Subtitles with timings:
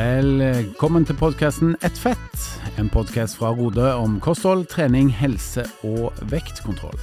[0.00, 2.44] Velkommen til podkasten Ett fett,
[2.80, 6.96] en podkast fra Rode om kosthold, trening, helse og vektkontroll.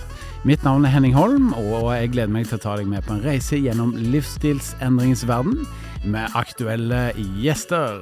[0.48, 3.14] Mitt navn er Henning Holm, og jeg gleder meg til å ta deg med på
[3.14, 5.68] en reise gjennom livsstilsendringens verden
[6.10, 7.12] med aktuelle
[7.44, 8.02] gjester.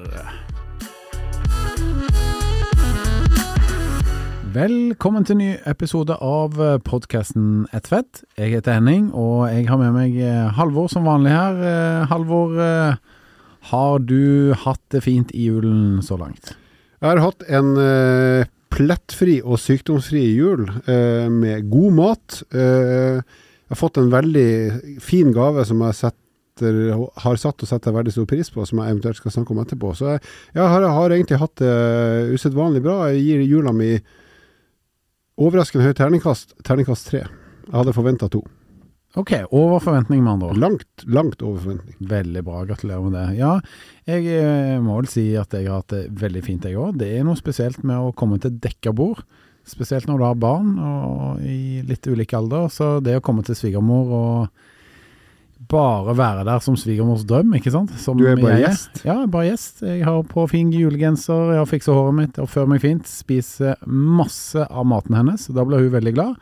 [4.55, 6.56] Velkommen til en ny episode av
[6.87, 8.23] podkasten Ett fett.
[8.39, 10.15] Jeg heter Henning, og jeg har med meg
[10.56, 12.07] Halvor som vanlig her.
[12.14, 12.56] Halvor,
[13.71, 16.54] har du hatt det fint i julen så langt?
[17.01, 22.37] Jeg har hatt en uh, plettfri og sykdomsfri jul uh, med god mat.
[22.54, 26.75] Uh, jeg har fått en veldig fin gave som jeg setter,
[27.23, 29.95] har satt og setter veldig stor pris på, som jeg eventuelt skal snakke om etterpå.
[29.97, 30.21] Så jeg,
[30.56, 31.73] jeg har, har, egentlig hatt det
[32.38, 33.00] usedvanlig bra.
[33.11, 33.95] Jeg gir jula mi
[35.42, 37.25] overraskende høyt terningkast, terningkast tre.
[37.66, 38.45] Jeg hadde forventa to.
[39.16, 40.58] Ok, over forventning med andre ord.
[40.60, 41.96] Langt, langt over forventning.
[42.10, 43.26] Veldig bra, gratulerer med det.
[43.40, 43.54] Ja,
[44.10, 46.98] jeg eh, må vel si at jeg har hatt det veldig fint jeg òg.
[47.00, 49.24] Det er noe spesielt med å komme til dekka bord.
[49.66, 52.68] Spesielt når du har barn og i litt ulik alder.
[52.74, 54.66] Så det å komme til svigermor og
[55.72, 57.96] bare være der som svigermors drøm, ikke sant?
[58.02, 59.02] Som du er bare jeg, gjest?
[59.08, 59.80] Ja, bare gjest.
[59.88, 63.08] Jeg har på fin julegenser, jeg har fiksa håret mitt, oppfører meg fint.
[63.10, 66.36] Spiser masse av maten hennes, da blir hun veldig glad.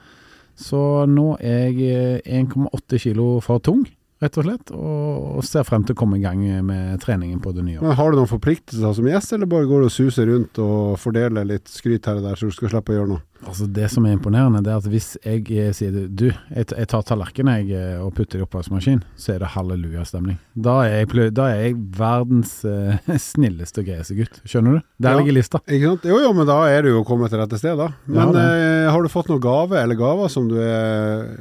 [0.55, 3.87] Så nå er jeg 1,8 eh, kilo for tung,
[4.23, 7.67] rett og slett, og ser frem til å komme i gang med treningen på det
[7.67, 7.97] nye året.
[7.99, 11.47] Har du noen forpliktelser som gjest, eller bare går du og suser rundt og fordeler
[11.47, 13.23] litt skryt her og der, så du skal slippe å gjøre noe?
[13.47, 16.89] Altså Det som er imponerende, det er at hvis jeg eh, sier du, jeg, jeg
[16.91, 20.39] tar tallerkenen jeg, og putter i oppvaskmaskinen, så er det hallelujastemning.
[20.53, 20.77] Da,
[21.35, 24.39] da er jeg verdens eh, snilleste greieste gutt.
[24.47, 24.87] Skjønner du?
[25.03, 25.63] Der ja, ligger lista.
[25.67, 26.09] Ikke sant?
[26.13, 27.91] Jo, jo, men da er du jo kommet til rette sted, da.
[28.07, 31.33] Men ja, eh, har du fått noen gave eller gaver som du er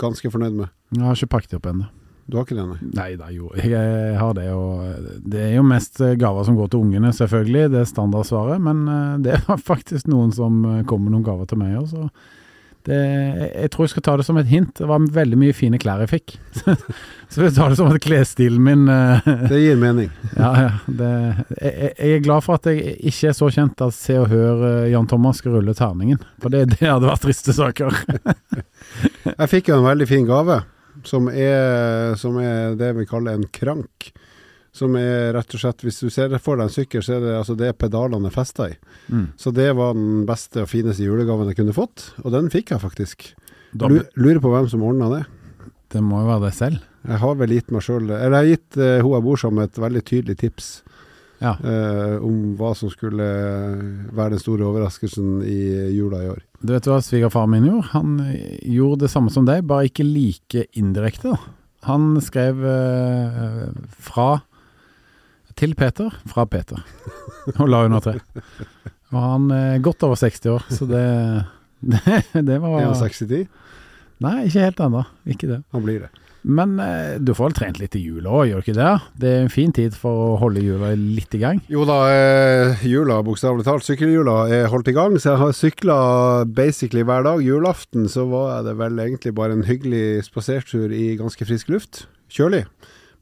[0.00, 0.76] ganske fornøyd med?
[0.96, 1.90] Jeg har ikke pakket opp ennå.
[2.30, 2.90] Du har ikke det, nei?
[2.94, 3.50] Nei da, jo.
[3.58, 4.48] Jeg har det.
[4.54, 7.70] Og det er jo mest gaver som går til ungene, selvfølgelig.
[7.74, 8.62] Det er standardsvaret.
[8.62, 11.88] Men eh, det er faktisk noen som kom kommer med noen gaver til meg òg,
[11.88, 12.08] så
[12.88, 14.70] det, jeg tror jeg skal ta det som et hint.
[14.78, 16.34] Det var veldig mye fine klær jeg fikk.
[17.32, 20.08] så jeg tar det som at klesstilen min eh, Det gir mening.
[20.40, 20.70] ja, ja.
[20.86, 21.10] Det,
[21.60, 24.64] jeg, jeg, er glad for at jeg ikke er så kjent at Se og Hør
[24.88, 26.22] Jan Thomas skal rulle terningen.
[26.40, 28.00] For det, det hadde vært triste saker.
[29.28, 30.62] jeg fikk jo en veldig fin gave
[31.08, 34.10] som er, som er det vi kaller en krank.
[34.72, 37.32] Som er rett og slett, hvis du ser for deg en sykkel, så er det
[37.40, 38.76] altså det pedalene er festa i.
[39.10, 39.24] Mm.
[39.40, 42.84] Så det var den beste og fineste julegaven jeg kunne fått, og den fikk jeg
[42.84, 43.26] faktisk.
[43.72, 45.24] Da, Lurer på hvem som ordna det.
[45.90, 46.86] Det må jo være deg selv?
[47.08, 49.64] Jeg har vel gitt meg sjøl Eller jeg har gitt uh, hun jeg bor sammen
[49.64, 50.66] et veldig tydelig tips
[51.40, 51.54] ja.
[51.56, 53.26] eh, om hva som skulle
[54.12, 55.60] være den store overraskelsen i
[55.96, 56.44] jula i år.
[56.60, 57.88] Du vet hva svigerfaren min gjorde?
[57.94, 58.12] Han
[58.68, 61.34] gjorde det samme som deg, bare ikke like indirekte.
[61.88, 63.66] Han skrev eh,
[64.04, 64.30] fra
[65.60, 66.80] til Peter, fra Peter,
[67.60, 68.18] og la under tre.
[69.10, 71.04] Og han er godt over 60 år, så det,
[71.92, 73.48] det, det var Er han 60?
[74.20, 75.04] Nei, ikke helt ennå.
[75.32, 75.62] Ikke det.
[75.72, 76.10] Han blir det.
[76.42, 78.92] Men eh, du får vel trent litt i jula òg, gjør du ikke det?
[79.20, 81.60] Det er en fin tid for å holde jula litt i gang?
[81.72, 85.18] Jo da, eh, jula, bokstavelig talt, sykkeljula er holdt i gang.
[85.20, 85.98] Så jeg har sykla
[86.46, 87.44] basically hver dag.
[87.44, 92.06] Julaften så var det vel egentlig bare en hyggelig spasertur i ganske frisk luft.
[92.32, 92.64] Kjølig.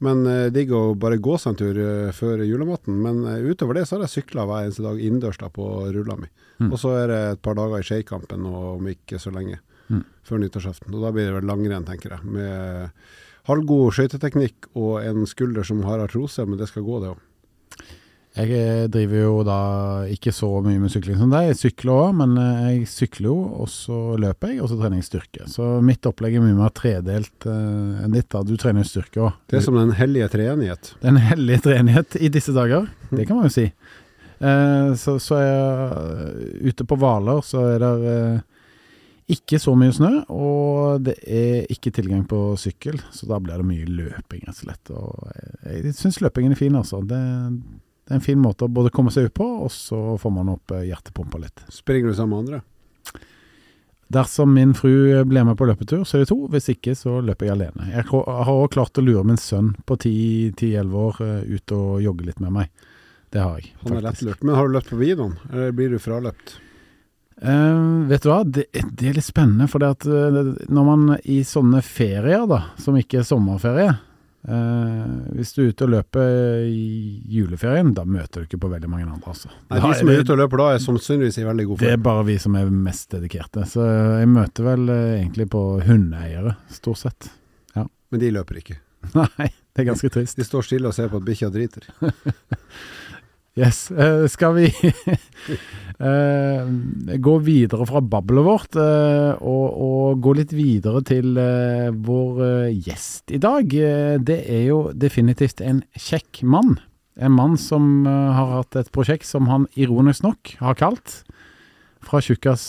[0.04, 3.00] Men eh, digg å bare gå seg en tur eh, før julematen.
[3.02, 6.30] Men eh, utover det så har jeg sykla hver eneste dag innendørs på rulla mi.
[6.62, 6.70] Mm.
[6.70, 10.04] Og så er det et par dager i Skeikampen om ikke så lenge mm.
[10.28, 10.92] før nyttårsaften.
[10.94, 12.34] Og da blir det vel langrenn, tenker jeg.
[12.36, 12.92] Med
[13.48, 17.24] halvgod skøyteteknikk og en skulder som har artrose, men det skal gå, det òg.
[18.38, 19.60] Jeg eh, driver jo da
[20.12, 21.48] ikke så mye med sykling som deg.
[21.48, 25.00] Jeg sykler òg, men eh, jeg sykler jo, og så løper jeg, og så trener
[25.00, 25.46] jeg styrke.
[25.50, 28.28] Så mitt opplegg er mye mer tredelt uh, enn ditt.
[28.30, 28.44] da.
[28.46, 29.40] Du trener jo styrke òg.
[29.50, 30.92] Det er som den hellige treenighet.
[31.02, 33.66] Den hellige treenighet i disse dager, det kan man jo si.
[34.38, 38.57] Uh, så, så, er jeg ute på Hvaler, så er det uh,
[39.28, 43.66] ikke så mye snø, og det er ikke tilgang på sykkel, så da blir det
[43.68, 44.92] mye løping, rett og slett.
[44.96, 47.02] Og jeg syns løpingen er fin, altså.
[47.04, 50.32] Det, det, er en fin måte å både komme seg ut på, og så får
[50.32, 51.60] man opp eh, hjertepumpa litt.
[51.72, 53.24] Springer du sammen med andre?
[54.08, 56.38] Dersom min fru blir med på løpetur, så er det to.
[56.48, 57.90] Hvis ikke, så løper jeg alene.
[57.92, 62.30] Jeg har òg klart å lure min sønn på 10-11 år eh, ut og jogge
[62.30, 62.88] litt med meg.
[63.28, 63.74] Det har jeg.
[63.82, 64.40] Han er lettlurt.
[64.40, 66.56] Men har du løpt på noen, eller blir du fraløpt?
[67.42, 69.68] Uh, vet du hva, det, det, er litt spennende.
[69.70, 75.54] For at uh, når man i sånne ferier, da, som ikke er sommerferie uh, Hvis
[75.54, 79.34] du er ute og løper i juleferien, da møter du ikke på veldig mange andre.
[79.34, 79.52] Altså.
[79.70, 81.86] Nei, De som er ute og løper da, er sannsynligvis i veldig god form.
[81.86, 83.68] Det er bare vi som er mest dedikerte.
[83.70, 87.30] Så jeg møter vel egentlig på hundeeiere, stort sett.
[87.78, 87.86] Ja.
[88.10, 88.80] Men de løper ikke?
[89.18, 90.40] Nei, det er ganske trist.
[90.40, 91.86] De står stille og ser på at bikkja driter.
[93.58, 93.90] Yes.
[93.90, 94.68] Uh, skal vi
[95.98, 96.62] uh,
[97.26, 101.34] gå videre fra babbelet vårt uh, og, og gå litt videre til
[102.06, 103.74] vår gjest i dag?
[104.22, 106.78] Det er jo definitivt en kjekk mann.
[107.18, 111.22] En mann som har hatt et prosjekt som han ironisk nok har kalt
[112.06, 112.62] fra tjukkas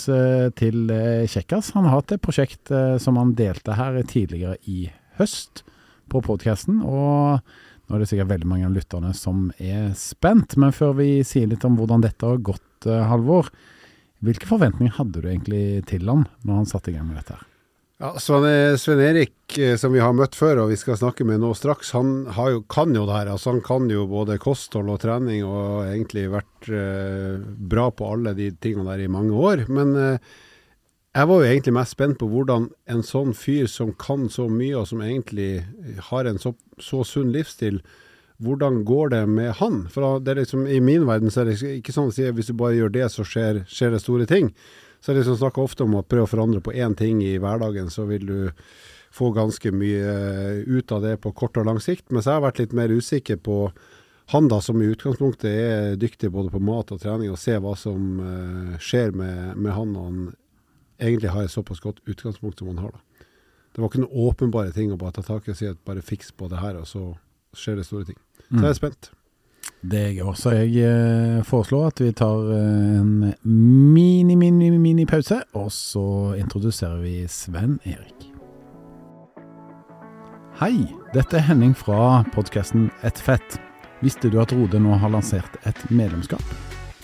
[0.58, 0.90] til
[1.30, 1.70] kjekkas.
[1.76, 4.88] Han har hatt et prosjekt som han delte her tidligere i
[5.20, 5.62] høst
[6.10, 6.82] på podkasten.
[6.82, 7.46] Og
[7.90, 10.54] nå er det sikkert veldig mange av lytterne som er spent.
[10.62, 13.50] Men før vi sier litt om hvordan dette har gått, eh, Halvor.
[14.22, 17.40] Hvilke forventninger hadde du egentlig til han når han satte i gang med dette?
[17.40, 17.46] her?
[18.00, 21.42] Ja, Svein Sven Erik, eh, som vi har møtt før og vi skal snakke med
[21.44, 23.32] nå straks, han jo, kan jo det her.
[23.34, 27.42] Altså, han kan jo både kosthold og trening og egentlig vært eh,
[27.74, 29.66] bra på alle de tingene der i mange år.
[29.68, 30.38] Men eh,
[31.20, 34.78] jeg var jo egentlig mest spent på hvordan en sånn fyr som kan så mye,
[34.80, 35.66] og som egentlig
[36.10, 37.82] har en så, så sunn livsstil,
[38.40, 39.82] hvordan går det med han?
[39.92, 42.38] For det er liksom, I min verden så er det ikke sånn å si at
[42.38, 44.54] hvis du bare gjør det, så skjer, skjer det store ting.
[45.04, 47.92] Så jeg liksom snakker ofte om å prøve å forandre på én ting i hverdagen,
[47.92, 48.40] så vil du
[49.16, 52.08] få ganske mye ut av det på kort og lang sikt.
[52.14, 53.66] Mens jeg har vært litt mer usikker på
[54.32, 57.74] han da, som i utgangspunktet er dyktig både på mat og trening, og se hva
[57.80, 60.20] som uh, skjer med, med han når han
[61.00, 62.92] egentlig har et såpass godt utgangspunkt som man har.
[62.92, 63.26] da.
[63.76, 66.02] Det var ikke noen åpenbare ting å bare ta tak i og si at bare
[66.04, 67.14] fiks på det her, og så
[67.56, 68.18] skjer det store ting.
[68.50, 69.12] Så jeg er spent.
[69.92, 70.52] Det er jeg også.
[70.58, 73.34] Jeg eh, foreslår at vi tar eh, en
[73.94, 78.28] mini-mini-mini-pause, og så introduserer vi Sven Erik.
[80.60, 80.74] Hei,
[81.14, 83.60] dette er Henning fra podkasten Et fett.
[84.04, 86.44] Visste du at Rode nå har lansert et medlemskap?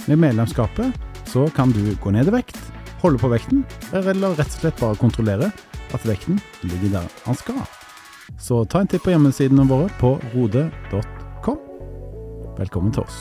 [0.10, 0.92] Med medlemskapet
[1.32, 2.60] så kan du gå ned i vekt,
[3.06, 3.62] holde på vekten,
[3.94, 5.52] eller rett og slett bare kontrollere
[5.94, 7.62] at vekten ligger der han skal.
[8.42, 11.60] Så ta en titt på hjemmesidene våre på rode.com.
[12.58, 13.20] Velkommen til oss.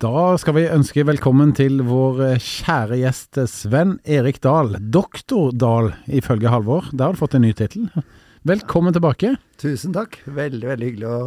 [0.00, 4.78] Da skal vi ønske velkommen til vår kjære gjest Sven Erik Dahl.
[4.80, 6.88] Doktor Dahl, ifølge Halvor.
[6.92, 7.90] Der har du fått en ny tittel.
[8.48, 9.36] Velkommen tilbake.
[9.60, 10.22] Tusen takk.
[10.24, 11.20] Veldig, veldig hyggelig å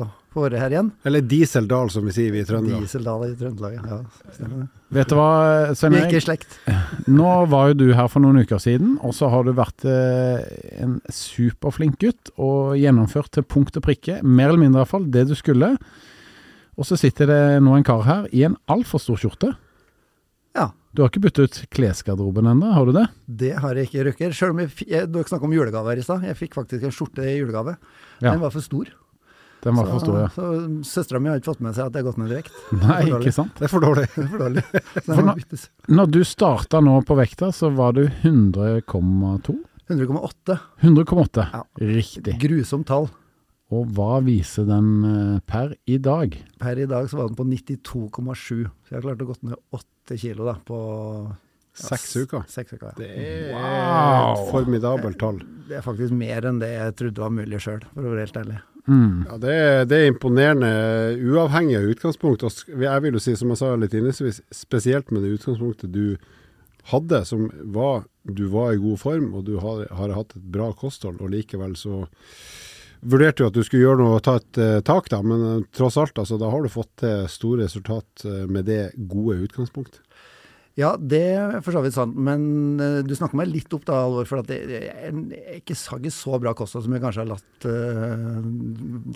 [0.45, 0.89] være her igjen.
[1.07, 2.83] Eller Dieseldal, som vi sier vi i Trøndelag.
[2.85, 3.99] Dieseldal i Trøndelag, ja.
[4.35, 4.67] Stemmer det.
[4.97, 5.29] Vet du hva,
[5.75, 6.57] Sven Vi er ikke i slekt.
[7.19, 10.43] Nå var jo du her for noen uker siden, og så har du vært eh,
[10.83, 15.09] en superflink gutt og gjennomført til punkt og prikke, mer eller mindre i hvert fall,
[15.11, 15.75] det du skulle.
[16.77, 19.55] Og så sitter det nå en kar her i en altfor stor skjorte.
[20.57, 20.71] Ja.
[20.93, 23.05] Du har ikke byttet ut klesgarderoben ennå, har du det?
[23.43, 24.31] Det har jeg ikke Røkker.
[24.33, 26.23] Selv om jeg, jeg, dere snakket om julegave her i stad.
[26.25, 27.75] Jeg fikk faktisk en skjorte i julegave.
[28.21, 28.31] Ja.
[28.31, 28.89] Den var for stor.
[29.63, 30.27] Den var for stor, ja.
[30.35, 30.47] Så
[30.85, 32.57] søstera mi har ikke fått med seg at jeg har gått ned i vekt.
[32.77, 33.55] Nei, ikke sant.
[33.57, 34.05] Det er for dårlig.
[34.13, 34.63] Det er for dårlig.
[35.07, 35.63] For den nå- må byttes.
[35.97, 39.55] Når du starta nå på vekta, så var du 100,2?
[39.89, 40.57] 100,8.
[40.83, 41.47] 100,8.
[41.53, 41.63] Ja.
[41.81, 42.35] Riktig.
[42.43, 43.09] Grusomt tall.
[43.73, 46.37] Og hva viser den eh, per i dag?
[46.61, 48.69] Per i dag så var den på 92,7.
[48.69, 50.77] Så jeg har klart å gått ned 8 kilo da, på
[51.77, 52.45] Seks uker.
[52.49, 52.95] Seks uker, ja.
[52.97, 54.31] Det er Wow.
[54.33, 55.41] et formidabelt tall.
[55.67, 58.41] Det er faktisk mer enn det jeg trodde var mulig sjøl, for å være helt
[58.41, 58.57] ærlig.
[58.87, 59.25] Mm.
[59.27, 60.69] Ja, det, er, det er imponerende,
[61.19, 62.43] uavhengig av utgangspunkt.
[62.47, 66.15] Og jeg vil jo si, som jeg sa litt innledningsvis, spesielt med det utgangspunktet du
[66.93, 70.73] hadde, som var Du var i god form, og du har, har hatt et bra
[70.75, 72.01] kosthold, og likevel så
[73.07, 75.61] vurderte du at du skulle gjøre noe og ta et uh, tak, da, men uh,
[75.71, 80.01] tross alt, altså, da har du fått til store resultat eh, med det gode utgangspunkt.
[80.77, 83.97] Ja, det er for så vidt sant, men eh, du snakker meg litt opp da,
[84.05, 84.83] Alvor, for at det, jeg,
[85.33, 88.43] jeg ikke har ikke så bra kosthold som jeg kanskje har latt uh,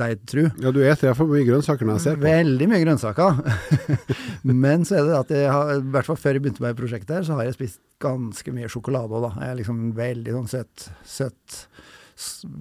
[0.02, 0.48] deg tro.
[0.58, 2.26] Ja, du spiser iallfall mye grønnsaker når jeg ser på.
[2.26, 3.42] Veldig mye grønnsaker.
[4.66, 7.20] men så er det at jeg har, i hvert fall før jeg begynte med prosjektet
[7.20, 9.34] her, så har jeg spist ganske mye sjokolade òg, da.
[9.46, 11.62] Jeg er liksom veldig sånn søt, søt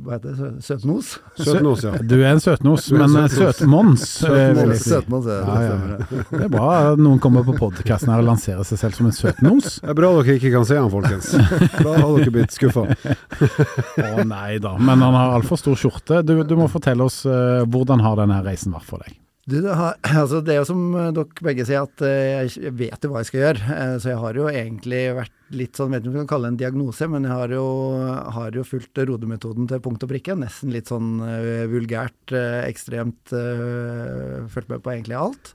[0.04, 0.50] Hva heter det?
[0.64, 1.12] Søtnos?
[1.40, 1.92] Søtnos, ja.
[2.00, 3.34] Du er en søtnos, men søtmons.
[3.36, 4.82] Søtmons, søtmons, eh.
[4.84, 5.38] Søtnos, ja.
[5.40, 6.24] Ja, det ja.
[6.30, 6.40] det.
[6.46, 9.70] Er bra noen kommer på podkasten her og lanserer seg selv som en søtnos.
[9.84, 11.32] Det er bra dere ikke kan se han, folkens.
[11.76, 12.86] Da har dere blitt skuffa.
[14.10, 16.22] Å nei da, men han har altfor stor skjorte.
[16.26, 19.19] Du, du må fortelle oss eh, hvordan har denne reisen vært for deg?
[19.50, 22.72] Du, det, har, altså det er jo som eh, dere begge sier, at eh, jeg
[22.78, 23.70] vet jo hva jeg skal gjøre.
[23.76, 26.46] Eh, Så jeg har jo egentlig vært litt sånn, vet ikke om vi kan kalle
[26.48, 27.64] det en diagnose, men jeg har jo,
[28.38, 30.36] har jo fulgt rodemetoden til punkt og prikke.
[30.38, 31.16] Nesten litt sånn
[31.72, 32.30] vulgært,
[32.68, 35.50] ekstremt fulgt med på egentlig alt.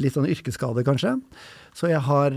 [0.00, 1.16] Litt sånn yrkesskade, kanskje.
[1.76, 2.32] Så jeg har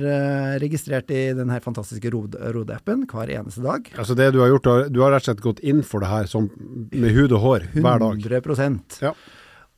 [0.60, 3.88] registrert i den her fantastiske Rode- Rode-appen hver eneste dag.
[4.02, 6.02] Altså det du har gjort, du har- du har rett og slett gått inn for
[6.04, 6.50] det her som,
[6.92, 8.18] med hud og hår hver dag.
[8.28, 9.14] 100 Ja.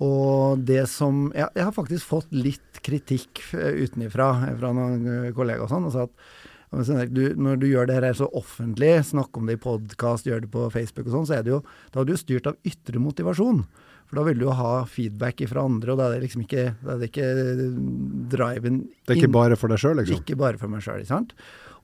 [0.06, 5.10] Og det som Jeg, jeg har faktisk fått litt kritikk eh, utenifra eh, fra noen
[5.12, 5.89] eh, kollegaer og sånn.
[5.89, 6.15] og sa at
[6.70, 9.58] «Ja, men Svein Erik, du, når du gjør det her så offentlig, snakke om det
[9.58, 12.18] i podkast, gjør det på Facebook og sånn, så er det jo Da er du
[12.20, 13.63] styrt av ytre motivasjon.
[14.10, 16.63] For da vil du jo ha feedback fra andre, og da er det liksom ikke,
[16.82, 17.27] da er det ikke
[18.32, 20.22] driven Det er ikke bare for deg sjøl, liksom?
[20.24, 21.36] Ikke bare for meg sjøl, ikke sant.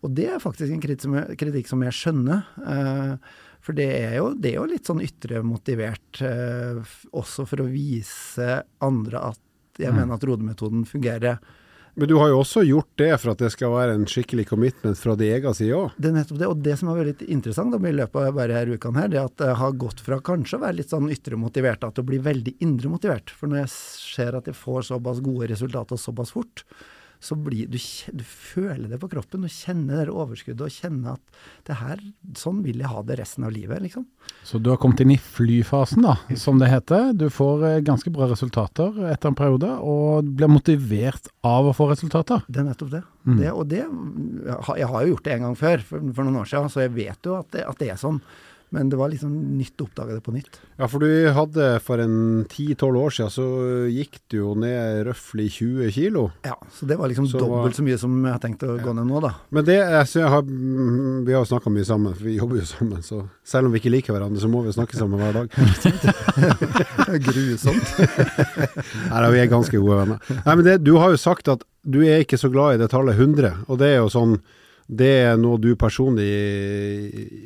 [0.06, 2.48] Og det er faktisk en kritikk som jeg, kritikk som jeg skjønner.
[2.66, 7.64] Eh, for det er, jo, det er, jo, litt sånn ytre motivert, eh, også for
[7.64, 9.42] å vise andre at
[9.82, 9.98] jeg mm.
[9.98, 11.40] mener at rodemetoden fungerer.
[11.96, 15.00] Men du har jo også gjort det for at det skal være en skikkelig commitment
[15.00, 15.94] fra din egen side òg?
[15.96, 16.50] Det er nettopp det.
[16.52, 19.20] Og det som er veldig interessant da, i løpet av bare her ukene her, det
[19.22, 22.10] er at jeg har gått fra kanskje å være litt sånn ytre motivert til å
[22.12, 23.32] bli veldig indre motivert.
[23.32, 26.66] For når jeg ser at jeg får såpass gode resultater såpass fort,
[27.20, 27.78] så blir du,
[28.14, 29.46] du føler det på kroppen.
[29.46, 32.02] Du kjenner det overskuddet og kjenner at det her,
[32.38, 34.06] sånn vil jeg ha det resten av livet, liksom.
[34.46, 37.12] Så du har kommet inn i flyfasen, da, som det heter.
[37.18, 41.90] Du får eh, ganske bra resultater etter en periode, og blir motivert av å få
[41.92, 42.46] resultater.
[42.48, 43.06] Det er nettopp det.
[43.26, 43.38] Mm.
[43.40, 46.52] det og det Jeg har jo gjort det en gang før, for, for noen år
[46.52, 48.22] siden, så jeg vet jo at det, at det er sånn.
[48.74, 50.58] Men det var liksom nytt å oppdage det på nytt.
[50.80, 53.46] Ja, for du hadde for en 10-12 år siden så
[53.92, 56.26] gikk du jo ned røftlig 20 kilo.
[56.48, 57.78] Ja, så det var liksom så dobbelt var...
[57.78, 58.82] så mye som jeg har tenkt å ja.
[58.84, 59.32] gå ned nå, da.
[59.56, 63.06] Men det har, Vi har jo snakka mye sammen, for vi jobber jo sammen.
[63.06, 65.56] Så selv om vi ikke liker hverandre, så må vi snakke sammen hver dag.
[67.30, 67.96] Grusomt.
[69.12, 70.36] Nei da, vi er ganske gode venner.
[70.42, 72.90] Nei, men det, du har jo sagt at du er ikke så glad i det
[72.92, 74.40] tallet 100, og det er jo sånn
[74.86, 76.30] det er noe du personlig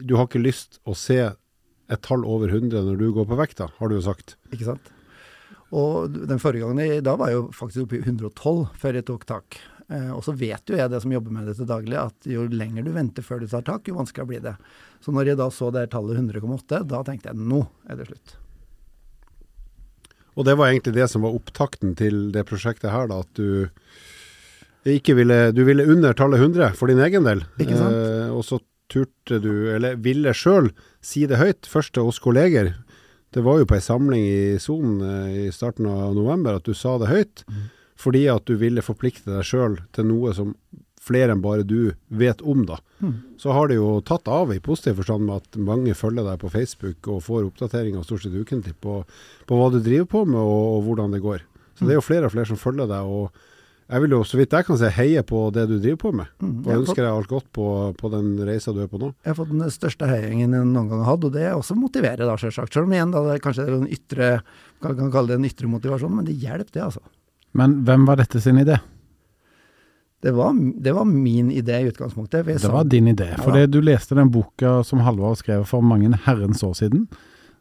[0.04, 1.22] Du har ikke lyst å se
[1.90, 4.36] et tall over 100 når du går på vekta, har du jo sagt.
[4.54, 4.92] Ikke sant.
[5.74, 9.26] Og den forrige gangen, da var jeg jo faktisk oppe i 112 før jeg tok
[9.30, 9.58] tak.
[9.90, 12.46] Eh, og så vet jo jeg det som jobber med det til daglig, at jo
[12.50, 14.54] lenger du venter før du tar tak, jo vanskeligere blir det.
[15.02, 18.36] Så når jeg da så det tallet 100,8, da tenkte jeg nå er det slutt.
[20.38, 23.66] Og det var egentlig det som var opptakten til det prosjektet her, da, at du
[24.86, 27.44] ville, du ville under tallet 100 for din egen del.
[27.60, 27.96] Ikke sant?
[27.96, 28.60] Eh, og så
[28.90, 30.72] turte du, eller ville sjøl,
[31.02, 32.74] si det høyt, først til oss kolleger.
[33.30, 36.74] Det var jo på ei samling i Sonen eh, i starten av november at du
[36.74, 37.44] sa det høyt.
[37.48, 37.68] Mm.
[38.00, 40.56] Fordi at du ville forplikte deg sjøl til noe som
[41.04, 42.80] flere enn bare du vet om, da.
[43.00, 43.14] Mm.
[43.40, 46.52] Så har det jo tatt av i positiv forstand med at mange følger deg på
[46.54, 49.02] Facebook og får oppdateringer stort sett ukentlig på,
[49.48, 51.46] på, hva du driver på med og, og hvordan det går.
[51.78, 51.88] Så mm.
[51.88, 53.14] det er jo flere og flere som følger deg.
[53.20, 53.48] og
[53.90, 56.30] jeg vil jo, så vidt jeg kan se, heie på det du driver på med.
[56.44, 57.66] Mm, og ønsker deg alt godt på,
[57.98, 59.10] på, den reisa du er på nå.
[59.26, 61.78] Jeg har fått den største heiingen jeg noen gang har hatt, og det er også
[61.78, 62.76] motiverer da, selvsagt.
[62.76, 64.28] Selv om igjen da, det kanskje er en ytre,
[64.84, 67.02] kan, kan kalle det en ytre motivasjon, men det hjelper det, altså.
[67.58, 68.78] Men hvem var dette sin idé?
[70.22, 72.46] Det var, det var min idé i utgangspunktet.
[72.46, 73.32] Det var din idé.
[73.40, 77.08] For ja, du leste den boka som Halvard skrev for mange herrens år siden,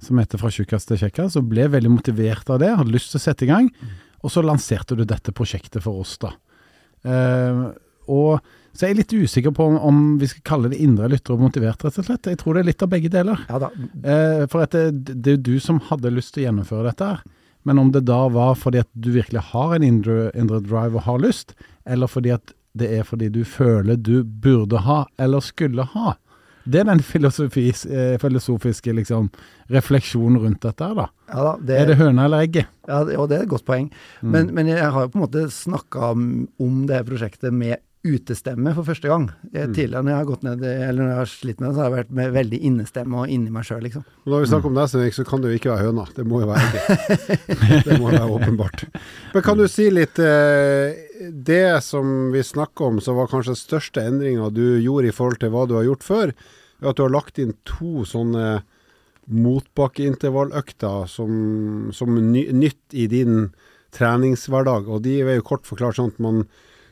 [0.03, 3.19] som heter 'Fra tjukkas til kjekkas', og ble veldig motivert av det, hadde lyst til
[3.19, 3.71] å sette i gang.
[3.71, 3.97] Mm.
[4.25, 6.33] Og så lanserte du dette prosjektet for oss, da.
[7.07, 7.69] Uh,
[8.11, 8.41] og
[8.75, 11.43] så jeg er litt usikker på om, om vi skal kalle det indre lytter og
[11.43, 12.29] motivert, rett og slett.
[12.31, 13.41] Jeg tror det er litt av begge deler.
[13.51, 13.71] Ja.
[13.71, 17.11] Uh, for det, det, er jo du som hadde lyst til å gjennomføre dette.
[17.11, 17.25] her.
[17.67, 21.05] Men om det da var fordi at du virkelig har en indre, indre drive og
[21.09, 25.85] har lyst, eller fordi at det er fordi du føler du burde ha, eller skulle
[25.95, 26.15] ha.
[26.69, 29.31] Det er den eh, filosofiske liksom,
[29.73, 30.89] refleksjonen rundt dette.
[30.95, 31.09] da.
[31.29, 32.71] Ja, da det, er det høna eller egget?
[32.89, 33.91] Ja, og det er et godt poeng.
[34.23, 34.31] Mm.
[34.33, 38.87] Men, men, jeg har jo på en måte snakka om det prosjektet med utestemme for
[38.87, 39.27] første gang.
[39.51, 39.75] Jeg, mm.
[39.75, 41.89] Tidligere når jeg har gått ned, eller når jeg har slitt med det, så har
[41.89, 44.05] jeg vært med veldig innestemme og inni meg sjøl, liksom.
[44.25, 46.07] Og når vi snakker om deg, Svein, så kan det jo ikke være høna.
[46.15, 47.43] Det må jo være egget.
[47.89, 48.87] det må være åpenbart.
[49.35, 53.61] Men kan du si litt eh, Det som vi snakker om, som var kanskje den
[53.65, 56.35] største endringa du gjorde i forhold til hva du har gjort før,
[56.79, 58.61] er at du har lagt inn to sånne
[59.29, 61.33] motbakkeintervalløkter som,
[61.93, 63.51] som ny, nytt i din
[63.97, 64.89] treningshverdag.
[64.89, 66.43] Og de er jo kort forklart sånn at man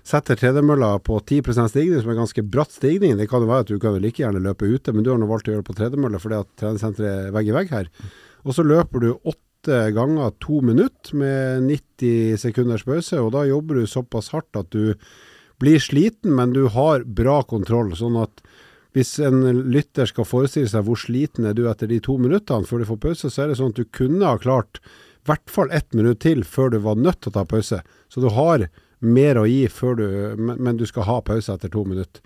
[0.06, 3.16] setter tredemølla på 10% stigning, som er ganske bratt stigning.
[3.18, 5.26] Det kan jo være at du kan like gjerne løpe ute, men du har nå
[5.30, 7.90] valgt å gjøre det på tredemølla fordi at treningssenteret er vegg i vegg her.
[8.46, 13.80] Og så løper du åtte ganger to minutter med 90 sekunders pause, og da jobber
[13.80, 14.94] du såpass hardt at du
[15.58, 17.90] blir sliten, men du har bra kontroll.
[17.96, 18.45] sånn at
[18.96, 22.80] hvis en lytter skal forestille seg hvor sliten er du etter de to minuttene før
[22.80, 25.72] du får pause, så er det sånn at du kunne ha klart i hvert fall
[25.74, 27.82] ett minutt til før du var nødt til å ta pause.
[28.08, 28.68] Så du har
[29.04, 30.06] mer å gi før du
[30.38, 32.22] Men du skal ha pause etter to minutter.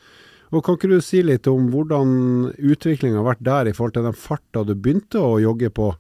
[0.51, 4.07] Og Kan ikke du si litt om hvordan utviklinga har vært der i forhold til
[4.07, 5.93] den farta du begynte å jogge på,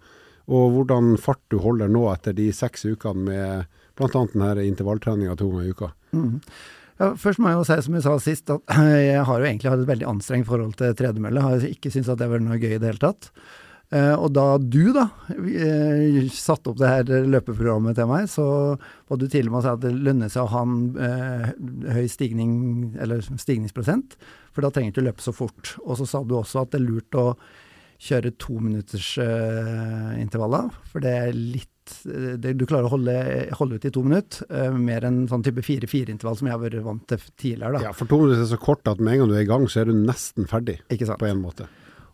[0.50, 3.66] og hvordan fart du holder nå etter de seks ukene med
[3.98, 4.54] bl.a.
[4.62, 5.92] intervalltreninga to ganger i uka?
[6.12, 6.40] Mm.
[7.00, 8.76] Ja, først må jeg jo si, som jeg sa sist, at
[9.08, 11.40] jeg har jo egentlig hatt et veldig anstrengt forhold til tredemølle.
[11.40, 13.30] Har ikke syntes at det var noe gøy i det hele tatt.
[13.90, 18.44] Uh, og da du da uh, satte opp det her løpeprogrammet til meg, så
[19.10, 21.48] var du tidlig med å si at det lønner seg å ha en uh,
[21.96, 22.52] høy stigning,
[23.02, 24.14] eller stigningsprosent,
[24.54, 25.74] for da trenger du ikke løpe så fort.
[25.82, 27.34] Og så sa du også at det er lurt å
[28.00, 33.16] kjøre tominuttersintervaller, minutters intervaller, for det er litt eh, det, du klarer å holde,
[33.58, 34.46] holde ut i to minutter.
[34.50, 37.78] Uh, mer enn sånn type 4-4-intervall som jeg har vært vant til tidligere.
[37.78, 37.90] da.
[37.90, 39.68] Ja, For to minutter er så kort at med en gang du er i gang,
[39.70, 40.80] så er du nesten ferdig.
[40.88, 41.20] Ikke sant?
[41.22, 41.68] På en måte.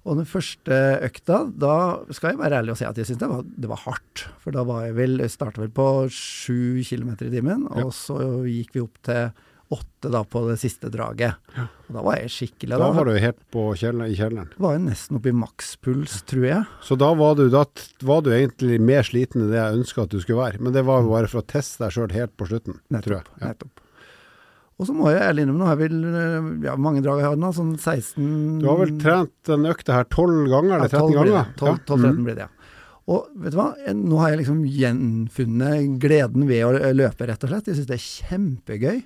[0.07, 1.77] Og den første økta, da
[2.15, 3.31] skal jeg være ærlig og si at jeg syns det,
[3.65, 4.27] det, var hardt.
[4.43, 7.95] For da var jeg vel, starta vel på sju kilometer i timen, og ja.
[7.95, 9.33] så gikk vi opp til
[9.75, 11.39] åtte da på det siste draget.
[11.57, 11.65] Ja.
[11.89, 14.53] Og da var jeg skikkelig Da, da var du helt på kjelleren, i kjelleren?
[14.63, 16.61] Var jeg nesten oppe i makspuls, tror jeg.
[16.87, 17.65] Så da var, du, da
[18.07, 20.63] var du egentlig mer sliten enn det jeg ønska at du skulle være.
[20.63, 23.29] Men det var bare for å teste deg sjøl helt på slutten, nettopp, tror jeg.
[23.41, 23.51] Ja.
[23.55, 23.83] Nettopp.
[24.77, 27.39] Og så må jeg ærlig innrømme, nå har jeg vel ja, mange drag jeg har
[27.41, 31.55] nå, sånn 16 Du har vel trent den økta her 12 ganger, eller 13 ganger?
[31.57, 32.53] 12-13 blir det, ja.
[33.07, 37.53] Og vet du hva, nå har jeg liksom gjenfunnet gleden ved å løpe, rett og
[37.53, 37.69] slett.
[37.71, 38.97] Jeg syns det er kjempegøy.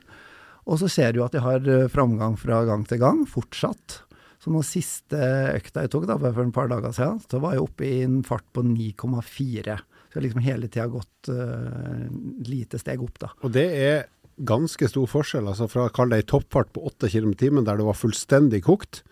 [0.71, 4.05] Og så ser du at jeg har eh, framgang fra gang til gang, fortsatt.
[4.41, 5.19] Så nå siste
[5.59, 8.21] økta jeg tok, da, for et par dager siden, så var jeg oppe i en
[8.25, 9.77] fart på 9,4.
[9.77, 12.07] Så jeg har liksom hele tida gått uh,
[12.49, 13.29] lite steg opp, da.
[13.45, 14.01] Og det er
[14.49, 17.67] ganske stor forskjell, altså fra å kalle det ei toppfart på 8 km i timen
[17.67, 19.03] der det var fullstendig kokt,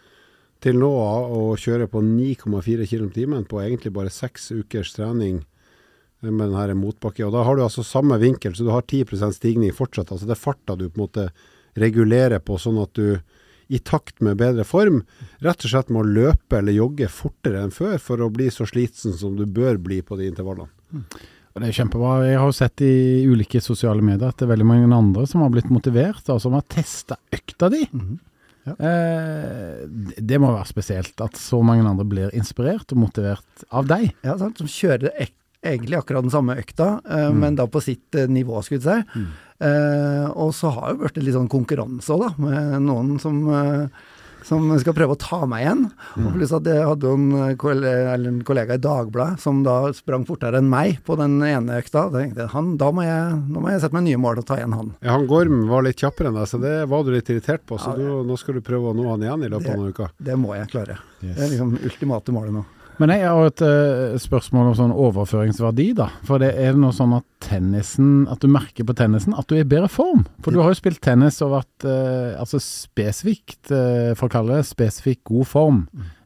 [0.64, 5.42] til nå å kjøre på 9,4 km i timen på egentlig bare seks ukers trening
[6.20, 7.28] med denne motbakken.
[7.28, 10.12] Og da har du altså samme vinkel, så du har 10% stigning fortsatt.
[10.12, 11.28] Altså det er farta du på en måte
[11.78, 13.18] regulerer på, sånn at du
[13.68, 15.02] i takt med bedre form
[15.44, 19.12] rett og slett må løpe eller jogge fortere enn før for å bli så slitsen
[19.12, 20.72] som du bør bli på de intervallene.
[20.88, 21.04] Mm.
[21.58, 22.12] Det er kjempebra.
[22.28, 25.42] Jeg har jo sett i ulike sosiale medier at det er veldig mange andre som
[25.42, 27.82] har blitt motivert, og som har testa økta di.
[27.90, 28.18] Mm -hmm.
[28.64, 28.74] ja.
[28.88, 29.88] eh,
[30.22, 34.14] det må være spesielt at så mange andre blir inspirert og motivert av deg.
[34.22, 34.58] Ja, sant.
[34.58, 35.34] Som kjører ek
[35.64, 37.40] egentlig akkurat den samme økta, uh, mm.
[37.42, 39.18] men da på sitt uh, nivå, skulle jeg si.
[39.18, 39.32] Mm.
[39.58, 43.40] Uh, og så har det blitt litt sånn konkurranse òg, da, med noen som,
[44.46, 45.82] som skal prøve å ta meg igjen.
[46.14, 46.28] Mm.
[46.28, 47.26] Og pluss at jeg hadde en,
[47.58, 52.06] kollega, en kollega i Dagbladet som da sprang fortere enn meg på den ene økta.
[52.14, 54.48] Da tenkte jeg han, da må jeg, nå må jeg sette meg nye mål og
[54.48, 54.94] ta igjen han.
[55.02, 57.82] Ja, han Gorm var litt kjappere enn deg, så det var du litt irritert på.
[57.82, 59.94] Så ja, du, nå skal du prøve å nå han igjen i løpet av noen
[59.96, 60.14] uker.
[60.30, 61.00] Det må jeg klare.
[61.18, 61.34] Yes.
[61.34, 62.68] Det er liksom ultimate målet nå.
[62.98, 66.08] Men jeg har et uh, spørsmål om sånn overføringsverdi, da.
[66.26, 69.62] For det er noe sånn at tennisen At du merker på tennisen at du er
[69.62, 70.24] i bedre form.
[70.42, 74.58] For du har jo spilt tennis og vært uh, altså spesifikt, uh, for å kalle
[74.58, 75.80] det spesifikt god form.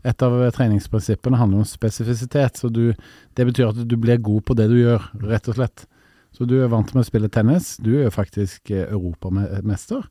[0.09, 2.63] Et av treningsprinsippene handler om spesifisitet.
[2.63, 2.89] Så du,
[3.37, 5.87] det betyr at du blir god på det du gjør, rett og slett.
[6.33, 7.77] Så du er vant med å spille tennis.
[7.85, 10.09] Du er jo faktisk europamester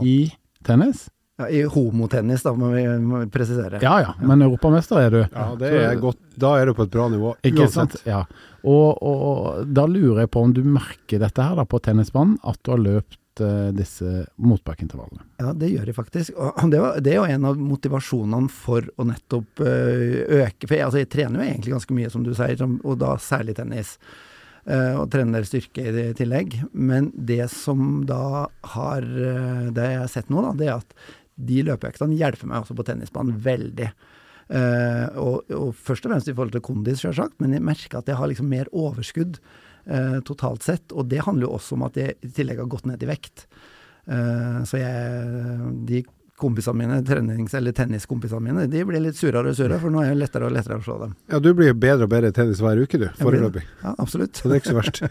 [0.00, 0.30] i
[0.64, 1.10] tennis.
[1.40, 3.80] Ja, I homotennis, da, må vi, må presisere.
[3.80, 5.20] Ja ja, men europamester er du.
[5.24, 6.20] Ja, det er godt.
[6.40, 7.32] Da er du på et bra nivå.
[7.48, 7.96] Ikke sant.
[8.04, 8.24] Ja.
[8.60, 12.60] Og, og, da lurer jeg på om du merker dette her da på tennisbanen, at
[12.64, 15.24] du har løpt uh, disse motbakkeintervallene.
[15.40, 16.34] Ja, det gjør jeg faktisk.
[16.36, 20.76] Og det, var, det, er jo en av motivasjonene for å nettopp uh, øke For
[20.76, 23.96] jeg, altså, jeg trener jo egentlig ganske mye, som du sier, og da særlig tennis.
[24.68, 26.58] Uh, og trener styrke i tillegg.
[26.76, 29.06] Men det som da har
[29.72, 32.86] Det jeg har sett nå, da, det er at de løpeøktene hjelper meg også på
[32.88, 33.90] tennisbanen veldig.
[34.50, 38.08] Uh, og, og, først og fremst i forhold til kondis, selvsagt, men jeg merker at
[38.10, 40.94] jeg har liksom mer overskudd uh, totalt sett.
[40.94, 43.46] Og det handler jo også om at jeg i tillegg har gått ned i vekt.
[44.10, 46.02] Uh, så jeg De
[46.40, 50.14] kompisene mine, trenings- eller tenniskompisene mine, de blir litt surere og surere, for nå er
[50.14, 51.14] det lettere og lettere å slå dem.
[51.28, 53.66] Ja, du blir bedre og bedre i tennis hver uke, du, foreløpig.
[53.84, 54.40] Ja, absolutt.
[54.40, 55.02] Så det er ikke så verst.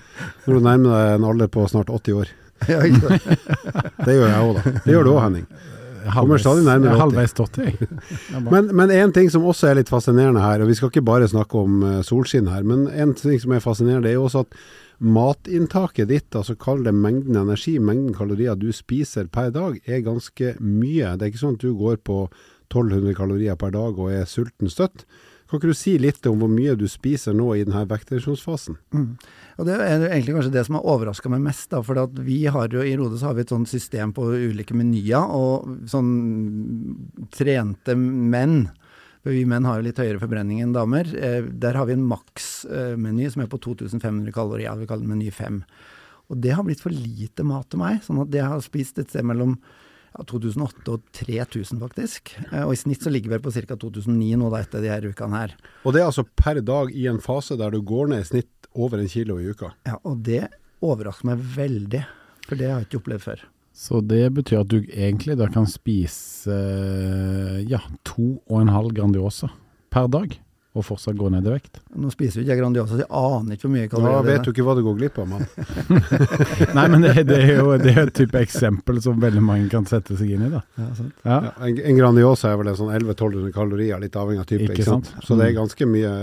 [0.48, 2.36] Når du nærmer deg en alder på snart 80 år.
[2.68, 4.72] Ja, det gjør jeg òg, da.
[4.84, 5.46] Det gjør du òg, Henning
[6.16, 7.72] halvveis, halvveis stått i.
[8.50, 11.60] men én ting som også er litt fascinerende her, og vi skal ikke bare snakke
[11.60, 14.60] om uh, solskinn her, men en ting som er fascinerende, er jo også at
[15.00, 20.56] matinntaket ditt, altså kall det mengden energi, mengden kalorier du spiser per dag, er ganske
[20.60, 21.16] mye.
[21.16, 22.26] Det er ikke sånn at du går på
[22.70, 25.06] 1200 kalorier per dag og er sulten støtt.
[25.50, 28.76] Kan ikke du si litt om hvor mye du spiser nå i denne vektreduksjonsfasen?
[28.94, 29.08] Mm.
[29.66, 31.72] Det er egentlig kanskje det som har overraska meg mest.
[31.72, 34.78] Da, for vi har jo, I Rode så har vi et sånt system på ulike
[34.78, 35.26] menyer.
[35.34, 36.12] Og sånn
[37.34, 38.68] trente menn
[39.20, 41.10] for vi menn har jo litt høyere forbrenning enn damer.
[41.18, 44.78] Eh, der har vi en maksmeny som er på 2500 kalorier.
[44.80, 45.60] Vi kaller den meny 5.
[46.30, 48.04] Og det har blitt for lite mat til meg.
[48.06, 49.58] sånn at jeg har spist et sted mellom
[50.16, 52.34] ja, 2008 og 3000 faktisk.
[52.50, 53.78] Eh, og i snitt så ligger vi på ca.
[53.80, 55.56] 2009 nå da etter de her ukene her.
[55.84, 58.72] Og det er altså per dag i en fase der du går ned i snitt
[58.76, 59.74] over en kilo i uka?
[59.88, 60.48] Ja, og det
[60.86, 62.04] overrasker meg veldig.
[62.48, 63.48] For det har jeg ikke opplevd før.
[63.80, 66.56] Så det betyr at du egentlig da kan spise
[67.70, 69.52] ja, to og en halv Grandiosa
[69.94, 70.36] per dag?
[70.78, 71.80] Og fortsatt gå ned i vekt?
[71.98, 74.28] Nå spiser jo ikke jeg Grandiosa, så jeg aner ikke hvor mye kalorier det er.
[74.28, 75.48] Da vet du ikke hva du går glipp av, mann.
[76.78, 79.88] Nei, men det, det, er jo det er et type eksempel som veldig mange kan
[79.90, 80.52] sette seg inn i.
[80.54, 80.62] da.
[80.78, 81.08] Ja, ja.
[81.30, 84.68] Ja, en, en, Grandiosa er vel en sånn 1100-1200 kalorier, litt avhengig av type.
[84.68, 85.10] ikke, ikke sant?
[85.26, 86.14] Så det er ganske mye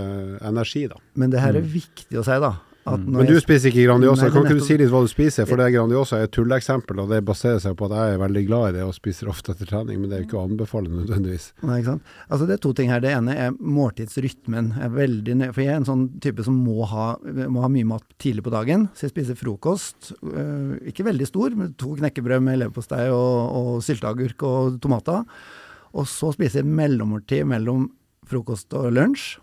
[0.47, 1.01] energi, da.
[1.19, 1.73] Men det her er mm.
[1.75, 2.53] viktig å si, da.
[2.87, 4.21] Når Men du jeg- spiser ikke Grandiosa.
[4.21, 5.45] Nei, er kan ikke du si litt hva du spiser?
[5.45, 8.43] For det Grandiosa er et tulleeksempel, og det baserer seg på at jeg er veldig
[8.47, 10.87] glad i det og spiser ofte etter trening, men det er jo ikke å anbefale
[10.87, 11.51] nødvendigvis.
[11.63, 12.01] Nei, ikke sant?
[12.31, 12.99] Altså Det er to ting her.
[13.03, 14.73] Det ene er måltidsrytmen.
[14.77, 17.15] Jeg er veldig nøye, for jeg er en sånn type som må ha,
[17.49, 18.87] må ha mye mat tidlig på dagen.
[18.95, 20.13] Så jeg spiser frokost.
[20.23, 25.25] øh, ikke veldig stor, men to knekkebrød med leverpostei og, og sylteagurk og tomater.
[25.93, 27.89] Og så spiser jeg mellommåltid mellom
[28.27, 29.37] frokost og lunsj.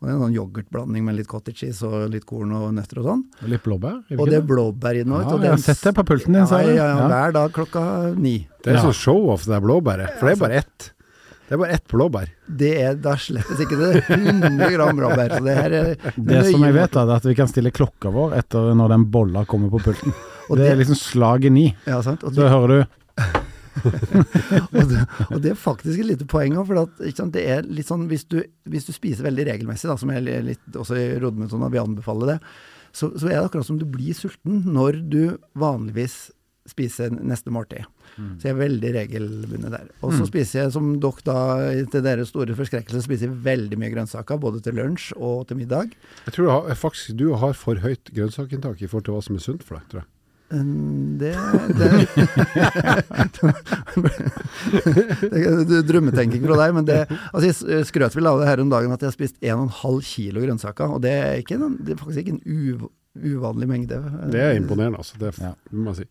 [0.00, 3.02] Og det er en sånn yoghurtblanding med litt cottage cheese og litt korn og nøtter
[3.02, 3.24] og sånn.
[3.44, 3.98] Og litt blåbær?
[4.08, 5.12] er Og det er blåbær i den.
[5.12, 6.70] Ja, jeg har sett det på pulten din, sa du.
[6.72, 7.08] ja, ja, Ja.
[7.10, 7.82] Hver dag klokka
[8.16, 8.48] ni.
[8.64, 8.82] Det er Ja.
[8.88, 10.16] sånn show-off, det der blåbæret.
[10.18, 10.92] For det er bare ett.
[11.50, 12.28] Det er bare ett blåbær.
[12.48, 14.04] Det er da slettes ikke det.
[14.08, 15.36] 100 gram blåbær.
[15.36, 18.38] Så det her er Det som jeg vet, er at vi kan stille klokka vår
[18.38, 20.14] etter når den bolla kommer på pulten.
[20.48, 21.76] Og det er det- liksom slaget ni.
[21.86, 22.24] Ja, sant.
[22.24, 23.20] Og Så det, hører du
[24.74, 27.68] og, det, og det er faktisk et lite poeng òg, for at, sant, det er
[27.68, 31.06] litt sånn hvis du, hvis du spiser veldig regelmessig, da, som jeg litt også i
[31.22, 32.38] Rodmetonen vil anbefale det,
[32.90, 35.22] så, så er det akkurat som du blir sulten når du
[35.58, 36.28] vanligvis
[36.70, 37.86] spiser neste måltid.
[38.38, 39.88] Så jeg er veldig regelbundet der.
[40.04, 41.40] Og så spiser jeg, som dere da,
[41.92, 45.94] til deres store forskrekkelse, spiser jeg veldig mye grønnsaker, både til lunsj og til middag.
[46.26, 49.38] Jeg tror du har, faktisk du har for høyt grønnsakinntak i forhold til hva som
[49.38, 50.10] er sunt for deg, tror jeg.
[50.50, 51.30] Det,
[51.78, 51.90] det,
[55.30, 56.98] det er drømmetenking fra deg, men det
[57.30, 60.42] altså Jeg skrøt vel av det her om dagen at jeg har spist 1,5 kilo
[60.44, 62.44] grønnsaker, og det er, ikke, en- det er faktisk ikke en
[63.30, 63.98] uvanlig mengde.
[64.30, 65.18] Det er imponerende, altså.
[65.18, 65.52] Det Ja.
[65.72, 66.08] må jeg si.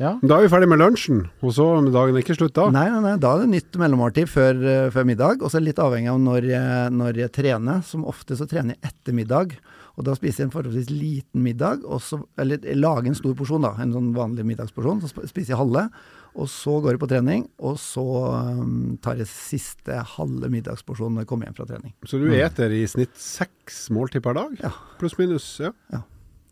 [0.00, 0.16] Ja.
[0.26, 2.64] Da er vi ferdig med lunsjen, og så er dagen ikke slutt da.
[2.74, 4.58] Nei, nei, nei, da er det nytt mellommåltid før,
[4.90, 7.78] før middag, og så er det litt avhengig av når jeg, når jeg trener.
[7.86, 9.54] Som ofte så trener jeg etter middag,
[9.94, 13.62] og da spiser jeg en forholdsvis liten middag, og så, eller lager en stor porsjon
[13.62, 15.84] da, en sånn vanlig middagsporsjon, så spiser jeg halve,
[16.34, 18.06] og så går jeg på trening, og så
[18.58, 21.94] um, tar jeg siste halve middagsporsjon når jeg kommer hjem fra trening.
[22.10, 24.58] Så du eter i snitt seks måltid per dag?
[24.64, 24.72] Ja.
[24.98, 25.70] Pluss minus, ja.
[25.94, 26.02] Ja.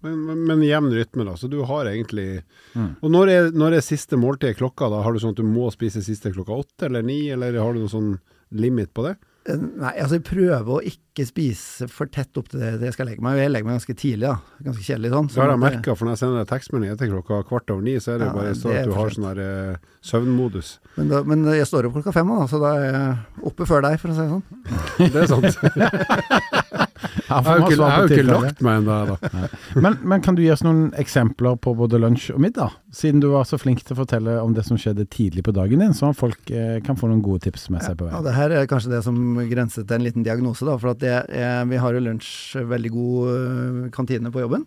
[0.02, 1.34] Men, men, men jevn rytme, da.
[1.38, 2.94] Så du har egentlig Mm.
[3.04, 4.86] Og når er, når er siste måltid klokka?
[4.88, 5.02] da?
[5.04, 7.82] Har du sånn at du må spise siste klokka åtte eller ni, eller har du
[7.82, 8.14] noe sånn
[8.56, 9.12] limit på det?
[9.42, 13.08] Nei, altså jeg prøver å ikke spise for tett opp til det det jeg skal
[13.10, 13.40] legge meg.
[13.40, 14.36] Jeg legger meg ganske tidlig, da.
[14.68, 15.30] Ganske kjedelig sånn.
[15.32, 17.70] Så har jeg sånn det- merka, for når jeg sender deg tekstmelding etter klokka kvart
[17.74, 19.76] over ni, så er det Ja, bare det er at du har sånn der eh,
[20.02, 20.70] søvnmodus.
[20.96, 23.82] Men, da, men jeg står opp klokka fem, da, så da er jeg oppe før
[23.82, 24.44] deg, for å si det sånn.
[25.12, 26.81] Det er sant.
[27.28, 29.48] Ja, Jeg har jo ikke, jeg har ikke lagt meg ennå, da.
[29.84, 32.76] Men, men kan du gi oss noen eksempler på både lunsj og middag?
[32.94, 35.82] Siden du var så flink til å fortelle om det som skjedde tidlig på dagen
[35.84, 38.24] din, så folk eh, kan få noen gode tips med seg på Ja, vei.
[38.28, 39.18] det her er kanskje det som
[39.50, 40.78] grenser til en liten diagnose, da.
[40.80, 44.66] For at det er, vi har jo lunsj veldig god øh, kantine på jobben.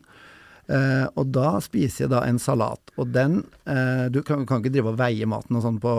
[0.66, 2.82] Uh, og da spiser jeg da en salat.
[2.98, 5.92] Og den uh, Du kan, kan ikke drive og veie maten og sånn på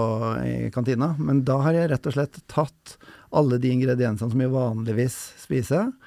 [0.42, 2.96] i kantina, men da har jeg rett og slett tatt
[3.36, 6.05] alle de ingrediensene som jeg vanligvis spiser, eh,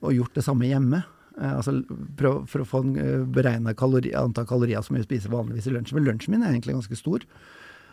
[0.00, 1.02] og gjort det samme hjemme.
[1.40, 1.78] Eh, altså
[2.18, 5.74] prøv for å få en uh, beregna kalori, antall kalorier som jeg spiser vanligvis i
[5.74, 5.96] lunsjen.
[6.00, 7.24] Men lunsjen min er egentlig ganske stor.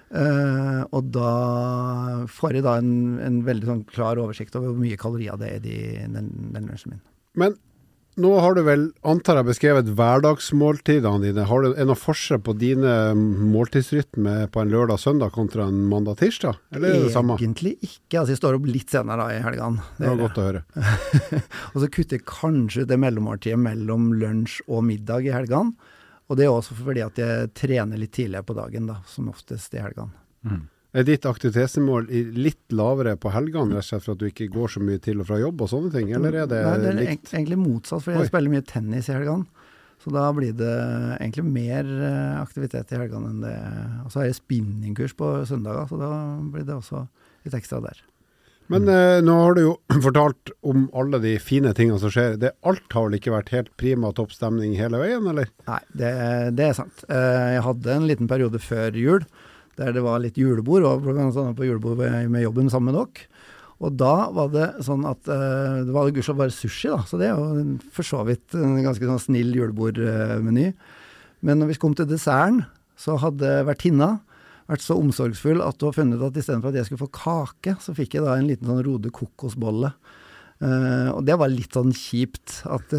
[0.08, 1.32] Eh, og da
[2.32, 2.92] får jeg da en,
[3.24, 6.70] en veldig sånn klar oversikt over hvor mye kalorier det er i de- den, den
[6.72, 7.02] lunsjen min.
[7.38, 7.58] Men
[8.18, 11.46] nå har du vel, antar jeg, beskrevet hverdagsmåltidene dine.
[11.50, 16.58] Har du noen forskjell på dine måltidsrytme på en lørdag-søndag kontra en mandag-tirsdag?
[16.74, 17.38] Eller er det det samme?
[17.38, 18.20] Egentlig ikke.
[18.20, 19.86] Altså jeg står opp litt senere da i helgene.
[20.00, 20.64] Det var godt å høre.
[21.74, 25.94] Og så kutter jeg kanskje det mellommåltidet mellom lunsj og middag i helgene.
[26.28, 29.78] Og det er også fordi at jeg trener litt tidligere på dagen, da, som oftest
[29.78, 30.12] i helgene.
[30.98, 32.08] Er ditt aktivitetsmål
[32.42, 35.20] litt lavere på helgene, rett og slett for at du ikke går så mye til
[35.22, 37.30] og fra jobb og sånne ting, eller er det, Nei, det er likt?
[37.36, 38.24] egentlig motsatt, for Oi.
[38.24, 39.46] jeg spiller mye tennis i helgene.
[40.02, 40.74] Så da blir det
[41.20, 43.54] egentlig mer eh, aktivitet i helgene enn det
[44.06, 46.12] Og så har jeg spinningkurs på søndager, så da
[46.54, 47.02] blir det også
[47.48, 48.00] litt ekstra der.
[48.72, 49.74] Men eh, nå har du jo
[50.06, 52.38] fortalt om alle de fine tingene som skjer.
[52.42, 55.50] Det, alt har vel ikke vært helt prima topp stemning hele veien, eller?
[55.70, 56.14] Nei, det,
[56.58, 57.06] det er sant.
[57.10, 59.26] Eh, Jeg hadde en liten periode før jul
[59.78, 63.28] der det var litt julebord, og blant på julebord med jobben sammen med dere.
[63.78, 67.28] Og da var det sånn at uh, det var gudskjelov bare sushi, da, så det
[67.30, 70.72] er jo for så vidt en ganske sånn snill julebordmeny.
[71.46, 72.64] Men når vi kom til desserten,
[72.98, 74.16] så hadde vertinna
[74.68, 77.94] vært så omsorgsfull at hun har funnet at istedenfor at jeg skulle få kake, så
[77.96, 79.94] fikk jeg da en liten sånn Rode kokosbolle.
[80.58, 82.94] Eh, og det var litt sånn kjipt at,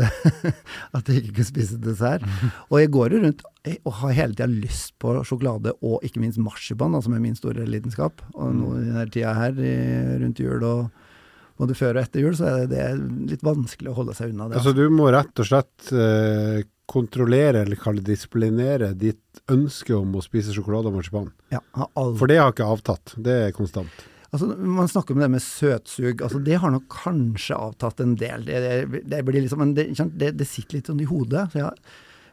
[0.97, 2.27] at jeg ikke kunne spise dessert.
[2.71, 6.41] Og jeg går jo rundt og har hele tida lyst på sjokolade og ikke minst
[6.41, 8.23] marsipan, som er min store lidenskap.
[8.33, 9.75] Og nå i denne tida her i,
[10.23, 10.87] rundt jul og
[11.59, 12.99] både før og etter jul, så er det, det er
[13.35, 14.61] litt vanskelig å holde seg unna det.
[14.61, 20.25] Altså du må rett og slett uh, kontrollere, eller kalle disiplinere, ditt ønske om å
[20.25, 21.29] spise sjokolade og marsipan.
[21.53, 21.61] ja,
[22.07, 24.07] For det har ikke avtatt, det er konstant.
[24.29, 26.23] Altså, Man snakker om det med søtsug.
[26.23, 28.45] altså Det har nok kanskje avtatt en del.
[28.45, 29.89] Det, det, det blir liksom, men det,
[30.37, 31.49] det, sitter litt sånn i hodet.
[31.53, 31.73] Så jeg,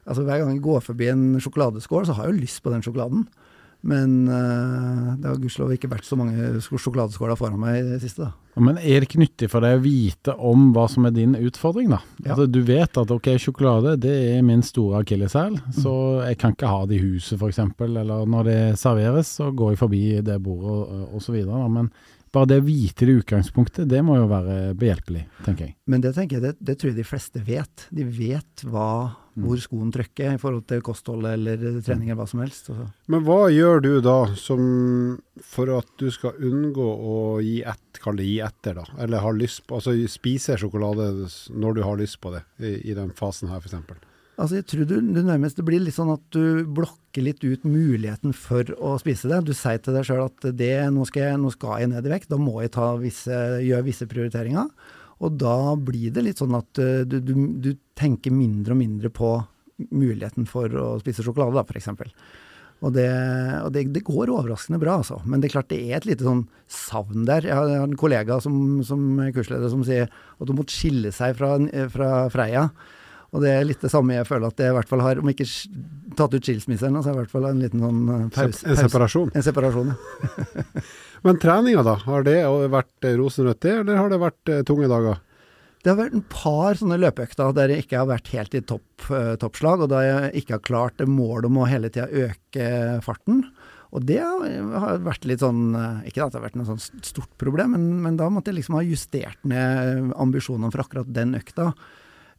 [0.03, 2.83] altså Hver gang jeg går forbi en sjokoladeskål, så har jeg jo lyst på den
[2.85, 3.27] sjokoladen.
[3.85, 8.25] Men uh, det har gudskjelov ikke vært så mange sjokoladeskåler foran meg i det siste.
[8.25, 8.61] da.
[8.65, 11.91] Men er det ikke nyttig for deg å vite om hva som er din utfordring,
[11.91, 11.99] da?
[12.23, 12.31] Ja.
[12.33, 15.75] Altså, du vet at ok, sjokolade det er min store akilleshæl, mm.
[15.83, 17.61] så jeg kan ikke ha det i huset f.eks.
[17.85, 21.37] Eller når det serveres, så går jeg forbi det bordet osv.
[21.75, 21.91] Men
[22.35, 25.75] bare det å vite det utgangspunktet, det må jo være behjelpelig, tenker jeg.
[25.91, 27.85] Men det tenker jeg, det, det tror jeg de fleste vet.
[27.95, 28.89] De vet hva,
[29.35, 29.45] mm.
[29.45, 32.71] hvor skoen trykker i forhold til kosthold eller trening eller hva som helst.
[32.73, 32.87] Også.
[33.11, 34.65] Men hva gjør du da som,
[35.43, 38.87] for at du skal unngå å gi, et, det, gi etter, da?
[39.05, 41.13] Eller har lyst på, altså spise sjokolade
[41.55, 44.11] når du har lyst på det, i, i den fasen her f.eks.?
[44.35, 47.63] Altså jeg tror du, du, nærmest Det blir litt sånn at du blokker litt ut
[47.63, 49.39] muligheten for å spise det.
[49.47, 52.11] Du sier til deg sjøl at det, nå, skal jeg, nå skal jeg ned i
[52.11, 54.71] vekt, da må jeg gjøre visse prioriteringer.
[55.23, 59.11] Og da blir det litt sånn at eh, du, du, du tenker mindre og mindre
[59.13, 59.37] på
[59.95, 61.87] muligheten for å spise sjokolade, da, f.eks.
[62.83, 63.07] Og, det,
[63.63, 65.21] og det, det, går overraskende bra, altså.
[65.23, 67.47] Men det er klart det er et lite sånn savn der.
[67.47, 71.55] Jeg har en kollega som, som kursleder som sier at hun måtte skille seg fra,
[71.95, 72.67] fra Freia
[73.35, 75.27] og det er litt det samme jeg føler at jeg i hvert fall har, om
[75.27, 75.45] ikke
[76.15, 78.63] tatt ut skilsmissen, så er det i hvert fall en liten sånn eh, pause.
[78.71, 79.31] En separasjon?
[79.35, 80.83] En separasjon, ja.
[81.25, 81.97] Men treninga, da?
[82.05, 82.37] Har det
[82.71, 85.19] vært rosenrødt, det, eller har det vært uh, tunge dager?
[85.83, 89.07] Det har vært en par sånne løpeøkter der jeg ikke har vært helt i topp,
[89.41, 92.69] toppslag, og da jeg ikke har klart målet om å hele tida øke
[93.05, 93.43] farten.
[93.93, 95.69] Og det har vært litt sånn
[96.09, 98.79] Ikke at det har vært noe sånn stort problem, men, men da måtte jeg liksom
[98.79, 101.69] ha justert ned ambisjonene for akkurat den økta.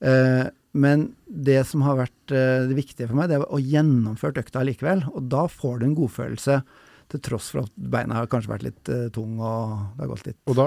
[0.04, 4.44] Uh, men det som har vært uh, det viktige for meg, det er å gjennomføre
[4.44, 5.06] økta likevel.
[5.14, 6.60] Og da får du en godfølelse,
[7.06, 10.24] til tross for at beina har kanskje vært litt uh, tung og det har gått
[10.26, 10.64] litt Og da,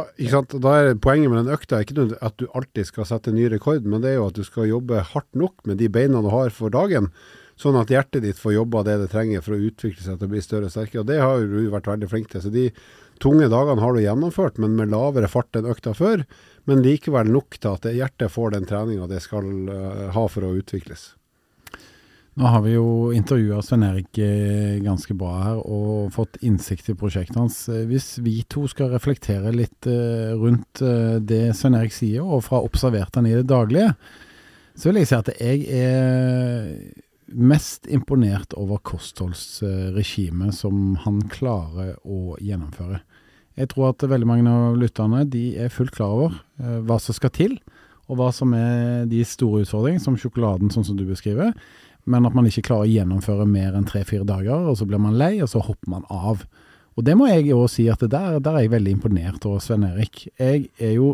[0.56, 3.84] da er Poenget med den økta er ikke at du alltid skal sette ny rekord,
[3.84, 6.54] men det er jo at du skal jobbe hardt nok med de beina du har
[6.56, 7.12] for dagen.
[7.60, 10.32] Sånn at hjertet ditt får jobba det det trenger for å utvikle seg til å
[10.32, 11.04] bli større og sterkere.
[11.04, 12.44] Og det har du vært veldig flink til.
[12.46, 12.70] Så de
[13.20, 16.24] tunge dagene har du gjennomført, men med lavere fart enn økta før
[16.70, 20.54] men likevel nok til at hjertet får den treninga det skal uh, ha for å
[20.60, 21.14] utvikles.
[22.40, 26.96] Nå har vi jo intervjua Svein Erik eh, ganske bra her og fått innsikt i
[26.96, 27.58] prosjektet hans.
[27.68, 29.90] Eh, hvis vi to skal reflektere litt
[30.40, 30.80] rundt
[31.28, 33.92] det Svein Erik sier, og fra observert han i det daglige,
[34.72, 36.72] så vil jeg si at jeg er
[37.34, 43.02] mest imponert over kostholdsregimet som han klarer å gjennomføre.
[43.60, 47.16] Jeg tror at veldig mange av lytterne de er fullt klar over eh, hva som
[47.18, 47.58] skal til,
[48.10, 51.52] og hva som er de store utfordringene, som sjokoladen, sånn som du beskriver.
[52.10, 55.20] Men at man ikke klarer å gjennomføre mer enn tre-fire dager, og så blir man
[55.20, 56.46] lei, og så hopper man av.
[56.98, 59.86] Og det må jeg jo si at der, der er jeg veldig imponert over Sven
[59.88, 60.26] Erik.
[60.40, 61.14] Jeg er jo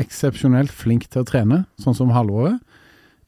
[0.00, 2.58] eksepsjonelt flink til å trene, sånn som Halvåret.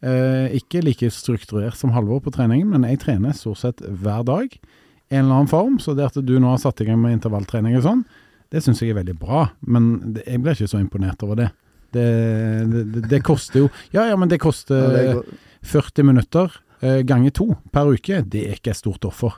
[0.02, 4.56] Eh, ikke like strukturert som Halvor på treningen, men jeg trener stort sett hver dag
[5.12, 5.78] en eller annen form.
[5.78, 8.04] Så det at du nå har satt i gang med intervalltrening og sånn,
[8.52, 9.46] det syns jeg er veldig bra.
[9.62, 11.48] Men det, jeg blir ikke så imponert over det.
[11.92, 12.06] Det,
[12.72, 15.18] det, det koster jo Ja, ja, men det koster
[15.68, 18.22] 40 minutter eh, ganger to per uke.
[18.26, 19.36] Det er ikke et stort offer.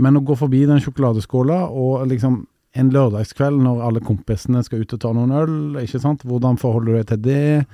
[0.00, 2.42] Men å gå forbi den sjokoladeskåla og liksom
[2.78, 6.22] en lørdagskveld når alle kompisene skal ut og ta noen øl, ikke sant.
[6.26, 7.64] Hvordan forholder du deg til det?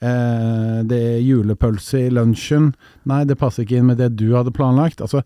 [0.00, 2.70] Eh, det er julepølse i lunsjen.
[3.08, 5.02] Nei, det passer ikke inn med det du hadde planlagt.
[5.04, 5.22] Altså,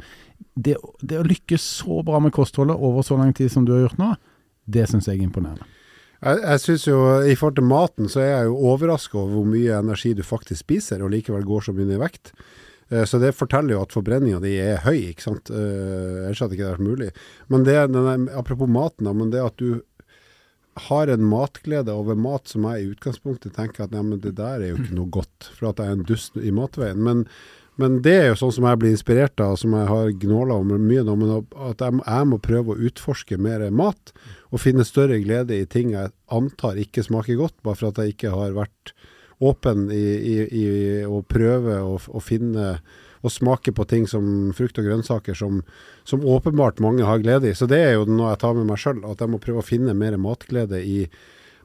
[0.55, 3.87] det, det, å lykkes så bra med kostholdet over så lang tid som du har
[3.87, 4.15] gjort nå,
[4.71, 5.67] det syns jeg er imponerende.
[6.21, 9.47] Jeg, jeg synes jo, I forhold til maten så er jeg jo overraska over hvor
[9.55, 12.35] mye energi du faktisk spiser, og likevel går så mye i vekt.
[12.91, 15.53] Eh, så det forteller jo at forbrenninga di er høy, ikke sant.
[15.53, 17.13] Eh, ellers hadde ikke det vært mulig.
[17.53, 19.81] Men det, denne, apropos maten, da, men det at du
[20.87, 24.69] har en matglede over mat som jeg i utgangspunktet tenker at ja, det der er
[24.71, 27.03] jo ikke noe godt, for at jeg er en dust i matveien.
[27.05, 27.27] Men
[27.81, 30.73] men det er jo sånn som jeg blir inspirert av, som jeg har gnåla om
[30.85, 34.13] mye nå, men at jeg, jeg, må prøve å utforske mer mat.
[34.51, 38.17] Og finne større glede i ting jeg antar ikke smaker godt, bare for at jeg
[38.17, 38.93] ikke har vært
[39.41, 40.65] åpen i, i, i
[41.09, 42.75] å prøve å, finne
[43.21, 45.63] og smake på ting som frukt og grønnsaker som,
[46.09, 47.57] som, åpenbart mange har glede i.
[47.57, 49.67] Så det er jo noe jeg tar med meg sjøl, at jeg må prøve å
[49.67, 51.05] finne mer matglede i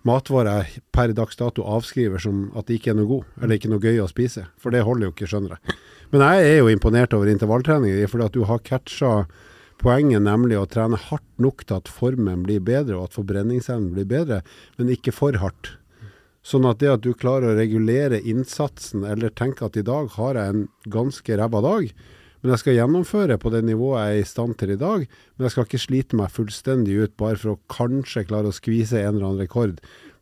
[0.06, 3.72] matvarer jeg per dags dato avskriver som at det ikke er noe god, eller ikke
[3.72, 4.46] noe gøy å spise.
[4.62, 5.80] For det holder jo ikke, skjønner jeg.
[6.14, 9.14] Men jeg er jo imponert over intervalltrening, fordi at du har catcha
[9.82, 14.08] poenget, nemlig å trene hardt nok til at formen blir bedre og at forbrenningsevnen blir
[14.10, 14.44] bedre,
[14.78, 15.74] men ikke for hardt.
[16.46, 20.38] Sånn at det at du klarer å regulere innsatsen, eller tenke at i dag har
[20.38, 21.90] jeg en ganske ræva dag,
[22.46, 25.08] Men jeg skal gjennomføre på det nivået jeg er i stand til i dag.
[25.34, 29.00] Men jeg skal ikke slite meg fullstendig ut bare for å kanskje klare å skvise
[29.02, 29.80] en eller annen rekord.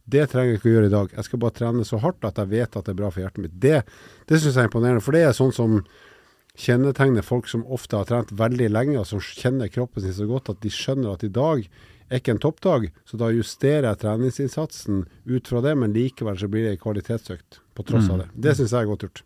[0.08, 1.12] Det trenger jeg ikke å gjøre i dag.
[1.18, 3.44] Jeg skal bare trene så hardt at jeg vet at det er bra for hjertet
[3.44, 3.60] mitt.
[3.60, 3.82] Det,
[4.32, 5.04] det syns jeg er imponerende.
[5.04, 5.76] For det er sånn som
[6.64, 10.54] kjennetegner folk som ofte har trent veldig lenge, og som kjenner kroppen sin så godt
[10.54, 11.68] at de skjønner at i dag
[12.10, 16.50] er ikke en toppdag, så da justerer jeg treningsinnsatsen ut fra det, men likevel så
[16.52, 18.28] blir det kvalitetsøkt på tross av det.
[18.38, 19.24] Det syns jeg er godt gjort.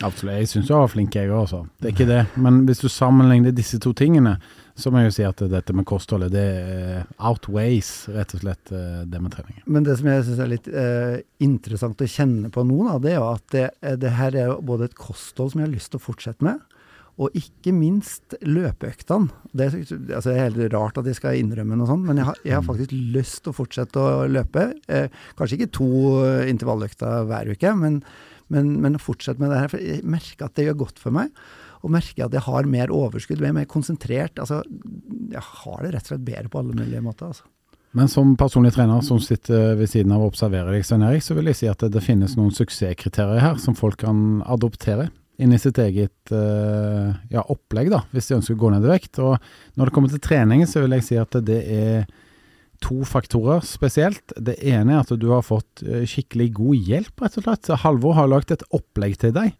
[0.00, 0.38] Absolutt.
[0.38, 1.62] Jeg syns jeg var flink, jeg òg, altså.
[1.76, 2.22] Det er ikke det.
[2.40, 4.38] Men hvis du sammenligner disse to tingene,
[4.78, 8.72] så må jeg jo si at dette med kostholdet, det eh, outweighs rett og slett
[8.72, 9.60] eh, det med trening.
[9.68, 13.12] Men det som jeg syns er litt eh, interessant å kjenne på nå, da, det
[13.12, 15.74] er jo at det, eh, det her er jo både et kosthold som jeg har
[15.74, 16.64] lyst til å fortsette med,
[17.20, 19.28] og ikke minst løpeøktene.
[19.52, 19.68] Det,
[20.16, 22.56] altså det er helt rart at jeg skal innrømme noe sånt, men jeg har, jeg
[22.56, 24.70] har faktisk lyst til å fortsette å løpe.
[24.88, 25.90] Eh, kanskje ikke to
[26.24, 28.00] eh, intervalløkter hver uke, men,
[28.52, 29.72] men, men å fortsette med det her.
[29.74, 31.32] For jeg merker at det gjør godt for meg.
[31.82, 34.38] Og merker at jeg har mer overskudd, jeg er mer konsentrert.
[34.40, 34.62] Altså,
[35.34, 37.34] jeg har det rett og slett bedre på alle mulige måter.
[37.34, 37.48] Altså.
[37.92, 41.36] Men som personlig trener som sitter ved siden av og observerer deg, Svein Erik, så
[41.36, 45.10] vil jeg si at det, det finnes noen suksesskriterier her som folk kan adoptere
[45.42, 48.92] inn i sitt eget eh, ja, opplegg, da, hvis de ønsker å gå ned i
[48.92, 49.20] vekt.
[49.22, 49.36] Og
[49.78, 52.06] når det kommer til trening, så vil jeg si at det er
[52.82, 54.34] to faktorer spesielt.
[54.36, 57.70] Det ene er at du har fått eh, skikkelig god hjelp, rett og slett.
[57.84, 59.54] Halvor har lagt et opplegg til deg.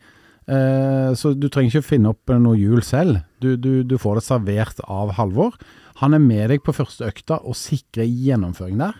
[0.50, 3.22] Eh, så du trenger ikke finne opp noe hjul selv.
[3.42, 5.56] Du, du, du får det servert av Halvor.
[6.02, 8.98] Han er med deg på første økta og sikrer gjennomføring der.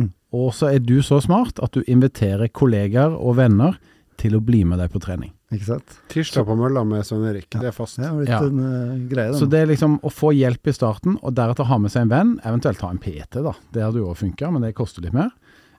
[0.00, 0.10] Mm.
[0.34, 3.78] Og så er du så smart at du inviterer kollegaer og venner
[4.20, 5.32] til å bli med deg på trening.
[5.52, 5.96] Ikke sant?
[6.08, 7.98] Tirsdag på mølla med Svein Erik, det er fast.
[8.00, 8.38] Det er blitt Ja.
[8.46, 9.34] en uh, greie.
[9.36, 12.12] Så det er liksom å få hjelp i starten, og deretter ha med seg en
[12.14, 13.52] venn, eventuelt ha en PT, da.
[13.74, 15.30] Det hadde jo òg funka, men det koster litt mer.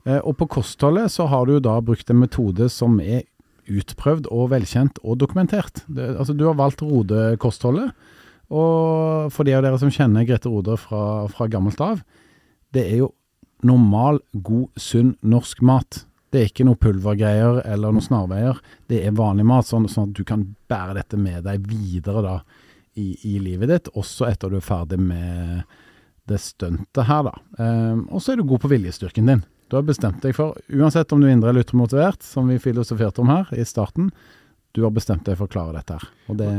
[0.05, 3.23] Eh, og på kostholdet så har du jo da brukt en metode som er
[3.71, 5.81] utprøvd og velkjent og dokumentert.
[5.87, 7.93] Det, altså du har valgt Rode-kostholdet,
[8.53, 12.03] og for de av dere som kjenner Grete Rode fra, fra gammelt av,
[12.75, 13.13] det er jo
[13.63, 16.03] normal, god, sunn norsk mat.
[16.33, 18.57] Det er ikke noe pulvergreier eller noen snarveier.
[18.89, 22.37] Det er vanlig mat, sånn, sånn at du kan bære dette med deg videre da
[22.97, 25.61] i, i livet ditt, også etter du er ferdig med
[26.29, 27.33] det stuntet her, da.
[27.59, 29.43] Ehm, og så er du god på viljestyrken din.
[29.69, 32.61] Du har bestemt deg for, uansett om du er indre eller ytre motivert, som vi
[32.61, 34.11] filosoferte om her i starten,
[34.73, 36.09] du har bestemt deg for å klare dette her.
[36.33, 36.49] Det,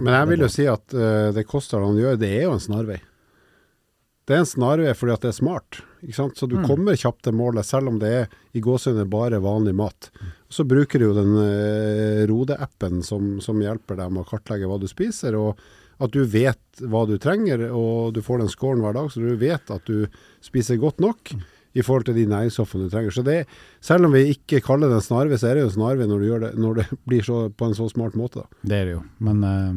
[0.00, 2.62] Men jeg vil jo si at uh, det kostholdet han gjør, det er jo en
[2.62, 2.98] snarvei.
[4.28, 5.80] Det er en snarvei fordi at det er smart.
[6.04, 6.36] Ikke sant?
[6.38, 6.66] Så du Mm.
[6.68, 10.10] kommer kjapt til målet, selv om det er i gåsehudet bare vanlig mat.
[10.48, 14.78] Så bruker du jo den eh, Rode-appen som, som hjelper deg med å kartlegge hva
[14.80, 15.58] du spiser, og
[16.00, 19.34] at du vet hva du trenger, og du får den scoren hver dag, så du
[19.36, 20.06] vet at du
[20.40, 21.34] spiser godt nok
[21.76, 23.12] i forhold til de næringsstoffene du trenger.
[23.14, 23.44] Så det,
[23.84, 26.54] selv om vi ikke kaller det en snarvei, så er det jo en snarvei når,
[26.56, 28.42] når det blir så, på en så smart måte.
[28.46, 28.62] Da.
[28.64, 29.02] det er det jo.
[29.20, 29.74] Men eh,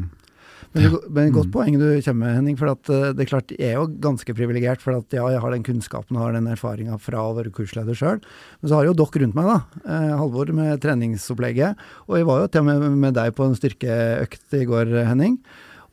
[0.73, 0.99] Men, ja.
[1.13, 1.53] men godt Mm.
[1.53, 2.57] poeng du kommer med, Henning.
[2.57, 4.81] For at, eh, det er klart, jeg er jo ganske privilegert.
[4.81, 7.93] For at ja, jeg har den kunnskapen og har den erfaringa fra å være kursleder
[7.97, 8.23] sjøl.
[8.61, 9.59] Men så har jo dere rundt meg, da.
[9.85, 11.77] Eh, Halvor med treningsopplegget.
[12.09, 15.37] Og jeg var jo til og med med deg på en styrkeøkt i går, Henning.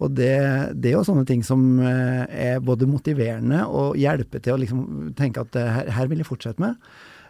[0.00, 0.32] Og det,
[0.80, 5.12] det er jo sånne ting som eh, er både motiverende og hjelper til å liksom
[5.18, 6.78] tenke at eh, her, her vil jeg fortsette med.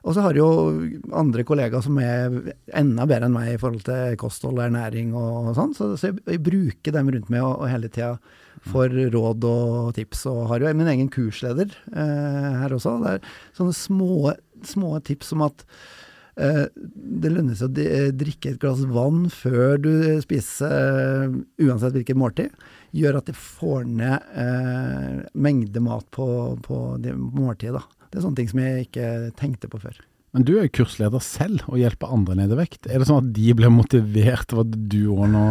[0.00, 3.84] Og så har jeg jo andre kollegaer som er enda bedre enn meg i forhold
[3.84, 7.68] til kosthold og ernæring og sånn, så, så jeg, bruker dem rundt meg og, og
[7.68, 8.14] hele tida
[8.64, 10.24] for råd og tips.
[10.30, 12.96] Og har jo min egen kursleder eh, her også.
[13.04, 14.34] Det er sånne små,
[14.66, 15.64] små tips som at
[16.40, 19.92] eh, det lønner seg å drikke et glass vann før du
[20.24, 22.68] spiser, eh, uansett hvilket måltid.
[22.96, 26.26] Gjør at det får ned eh, mengde mat på,
[26.64, 27.82] på de måltidet.
[27.82, 27.99] da.
[28.10, 30.00] Det er sånne ting som jeg ikke tenkte på før.
[30.34, 32.86] Men du er jo kursleder selv og hjelper andre ned i vekt.
[32.86, 35.46] Er det sånn at de blir motivert av at du òg nå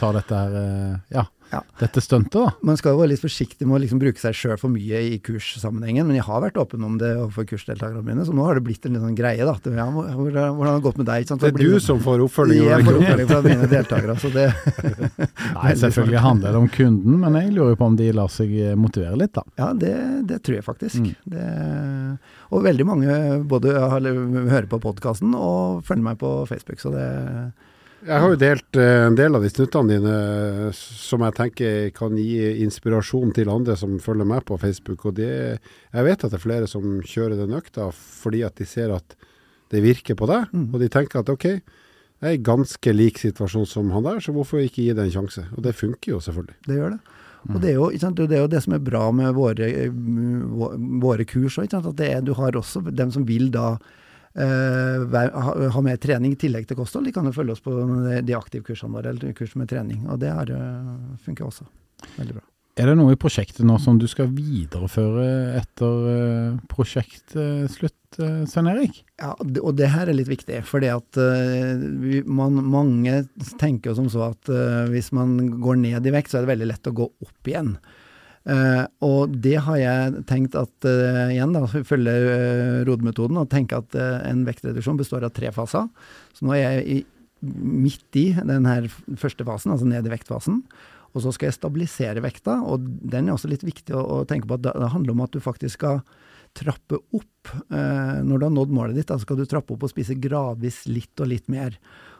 [0.00, 1.62] tar dette her, eh, ja, Ja.
[1.80, 2.52] dette stuntet, da?
[2.66, 5.18] Man skal jo være litt forsiktig med å liksom bruke seg sjøl for mye i
[5.24, 8.64] kurssammenhengen, men jeg har vært åpen om det overfor kursdeltakerne mine, så nå har det
[8.66, 9.42] blitt en litt sånn greie.
[9.46, 9.56] da.
[9.76, 11.26] Ja, hvordan har det gått med deg?
[11.26, 12.64] Det er du som får oppfølging.
[12.68, 14.16] Jeg får oppfølging fra mine deltakere.
[14.20, 14.46] så det,
[15.56, 18.74] Nei, selvfølgelig handler det om kunden, men jeg lurer på om de lar seg eh,
[18.78, 19.44] motivere litt, da.
[19.60, 19.94] Ja, det,
[20.28, 21.00] det tror jeg faktisk.
[21.02, 21.14] Mm.
[21.36, 21.46] Det,
[22.52, 23.16] og veldig mange
[23.48, 27.08] både hører på podkasten og følger meg på Facebook, så det
[28.06, 30.16] Jeg har jo delt eh, en del av de snuttene dine
[30.68, 35.08] eh, som jeg tenker kan gi inspirasjon til andre som følger meg på Facebook.
[35.10, 38.68] Og det, jeg vet at det er flere som kjører den økta fordi at de
[38.68, 39.16] ser at
[39.74, 40.46] det virker på deg.
[40.54, 40.68] Mm.
[40.70, 44.32] Og de tenker at OK, jeg er i ganske lik situasjon som han der, så
[44.32, 45.42] hvorfor ikke gi det en sjanse?
[45.56, 46.56] Og det funker jo selvfølgelig.
[46.68, 47.02] det gjør det.
[47.46, 51.26] Og det er, jo, det er jo det som er bra med våre, vå- våre
[51.28, 51.58] kurs.
[51.62, 53.76] At det er, du har også dem som vil da
[54.36, 58.36] ha, ha, mer trening i tillegg til kosthold, de kan jo følge oss på de,
[58.36, 60.04] aktivkursene våre, eller kurs med trening.
[60.12, 61.66] Og det har uh, funker også
[62.18, 62.44] veldig bra.
[62.76, 69.02] Er det noe i prosjektet nå som du skal videreføre etter uh, prosjektslutt, Svein Erik?
[69.20, 70.62] Ja, og det her er litt viktig.
[70.64, 71.18] fordi at
[72.24, 73.18] man, mange
[73.60, 74.48] tenker jo som så at
[74.88, 77.74] hvis man går ned i vekt, så er det veldig lett å gå opp igjen.
[78.46, 83.80] Uh, og det har jeg tenkt at uh, igjen, da, følge uh, rodemetoden, og tenke
[83.80, 85.88] at uh, en vektreduksjon består av tre faser.
[86.36, 86.98] Så nå er jeg i,
[87.42, 88.86] midt i den her
[89.18, 90.62] første fasen, altså ned i vektfasen.
[91.16, 94.46] Og så skal jeg stabilisere vekta, og den er også litt viktig å, å tenke
[94.46, 96.02] på at det, handler om at du faktisk skal
[96.56, 97.50] trappe opp.
[97.68, 101.20] når du har nådd målet ditt, da skal du trappe opp og spise gradvis litt
[101.20, 101.76] og litt mer.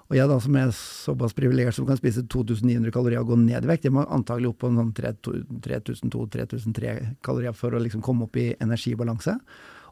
[0.06, 3.64] Og jeg da som er såpass privilegert som kan spise 2900 kalorier og gå ned
[3.66, 8.38] i vekt, jeg må antagelig opp på sånn 3200-3300 kalorier for å liksom komme opp
[8.38, 9.34] i energibalanse.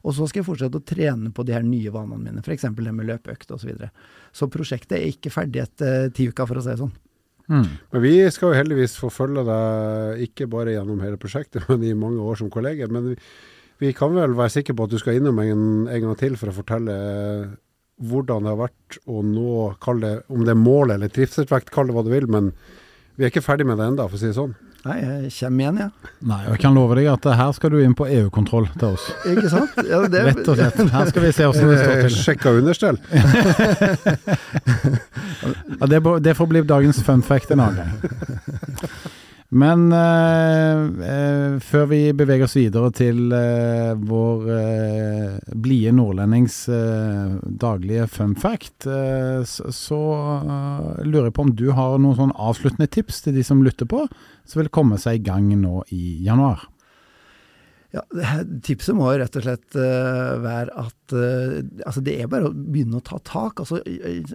[0.05, 2.67] Og så skal jeg fortsette å trene på de her nye vanene mine, f.eks.
[2.77, 3.65] det med løpeøkt osv.
[3.65, 3.89] Så, videre.
[4.37, 6.95] så prosjektet er ikke ferdig etter ti uker, for å si det sånn.
[7.49, 7.69] Mm.
[7.93, 11.95] Men vi skal jo heldigvis få følge deg ikke bare gjennom hele prosjektet, men i
[11.97, 12.93] mange år som kolleger.
[12.93, 13.17] Men vi,
[13.81, 16.53] vi kan vel være sikre på at du skal innom en, en gang til for
[16.53, 16.95] å fortelle
[18.03, 21.87] hvordan det har vært å nå, kall det, om det er mål eller trivselsvekt, kall
[21.91, 22.45] det hva du vil, men
[23.15, 24.55] vi er ikke ferdig med det ennå, for å si det sånn.
[24.85, 25.89] Nei, jeg kommer igjen, jeg.
[25.89, 25.93] Ja.
[26.29, 29.05] Nei, og jeg kan love deg at her skal du inn på EU-kontroll til oss.
[29.31, 29.73] Ikke sant?
[29.89, 30.21] Ja, det...
[30.27, 30.77] Rett og slett.
[30.93, 32.13] Her skal vi se hvordan det står til.
[32.27, 32.97] Sjekka understell.
[35.81, 37.93] ja, det, det får bli dagens fun fact en annen gang.
[39.55, 47.37] Men eh, eh, før vi beveger oss videre til eh, vår eh, blide nordlendings eh,
[47.63, 50.01] daglige fun fact, eh, så, så
[51.07, 54.03] lurer jeg på om du har noen sånn avsluttende tips til de som lytter på,
[54.43, 56.67] som vil komme seg i gang nå i januar?
[57.95, 58.03] Ja,
[58.67, 62.99] tipset må rett og slett uh, være at uh, altså det er bare å begynne
[62.99, 63.63] å ta tak.
[63.63, 63.79] Altså,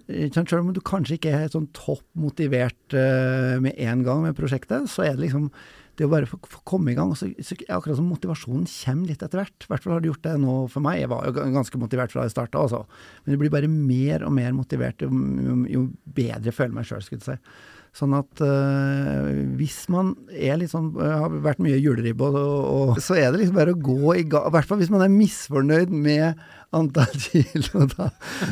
[0.07, 4.87] selv om du kanskje ikke er sånn topp motivert uh, med en gang med prosjektet,
[4.91, 5.49] så er det liksom
[5.99, 7.11] det å bare få, få komme i gang.
[7.17, 9.65] Så, så akkurat som motivasjonen kommer litt etter hvert.
[9.65, 11.01] I hvert fall har det gjort det nå for meg.
[11.01, 12.85] Jeg var jo ganske motivert fra jeg starta, altså.
[13.23, 15.11] Men du blir bare mer og mer motivert jo,
[15.69, 17.67] jo bedre jeg føler meg sjøl, skulle jeg si.
[17.99, 22.59] Sånn at øh, hvis man er litt sånn øh, har vært mye juleribbe, og,
[22.93, 24.45] og, så er det liksom bare å gå i gang.
[24.45, 26.43] I hvert fall hvis man er misfornøyd med
[26.75, 28.11] antall kilo, da.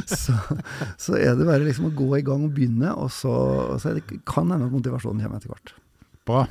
[0.09, 0.35] Så,
[0.97, 3.35] så, er det bare liksom å gå i gang og begynne, og så,
[3.77, 5.75] så det, kan hende at motivasjonen kommer etter hvert.
[6.27, 6.47] Bra.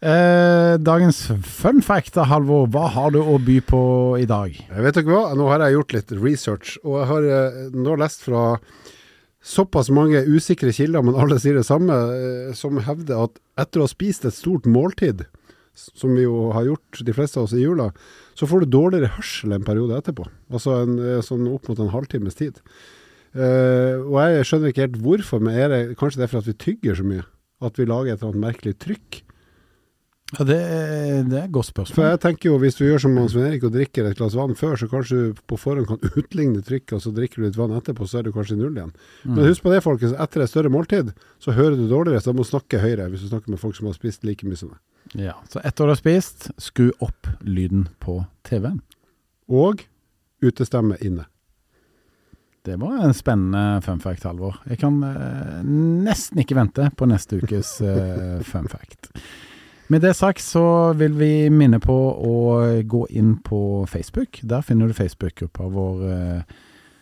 [0.00, 2.70] Eh, dagens fun fact, Halvor.
[2.72, 3.80] Hva har du å by på
[4.16, 4.54] i dag?
[4.56, 7.98] Jeg vet ikke hva, Nå har jeg gjort litt research, og jeg har eh, nå
[8.00, 8.44] lest fra
[9.44, 13.84] såpass mange usikre kilder, men alle sier det samme, eh, som hevder at etter å
[13.84, 15.26] ha spist et stort måltid,
[15.76, 17.90] som vi jo har gjort de fleste av oss i jula,
[18.36, 20.24] så får du dårligere hørsel en periode etterpå.
[20.48, 22.56] Altså en, sånn opp mot en halvtimes tid.
[23.30, 26.48] Uh, og jeg skjønner ikke helt hvorfor, men er det kanskje det er for at
[26.50, 27.24] vi tygger så mye?
[27.62, 29.20] At vi lager et eller annet merkelig trykk?
[30.38, 30.56] Ja, det,
[31.26, 31.96] det, er et godt spørsmål.
[31.96, 34.54] For jeg tenker jo Hvis du gjør som Svein Erik og drikker et glass vann
[34.58, 37.74] før, så kanskje du på forhånd kan utligne trykket, og så drikker du litt vann
[37.74, 38.92] etterpå, så er du kanskje i null igjen.
[39.24, 39.34] Mm.
[39.34, 40.14] Men husk på det, folkens.
[40.22, 41.10] Etter et større måltid,
[41.42, 43.90] så hører du dårligere, så du må snakke høyere hvis du snakker med folk som
[43.90, 44.80] har spist like mye som deg.
[45.18, 48.78] Ja, så etter du har spist, skru opp lyden på TV-en.
[49.50, 49.82] Og
[50.44, 51.26] utestemme inne.
[52.62, 54.58] Det var en spennende fun fact, Halvor.
[54.68, 59.08] Jeg kan eh, nesten ikke vente på neste ukes eh, fun fact.
[59.90, 62.34] Med det sagt så vil vi minne på å
[62.86, 64.38] gå inn på Facebook.
[64.46, 66.52] Der finner du Facebook-gruppa vår eh,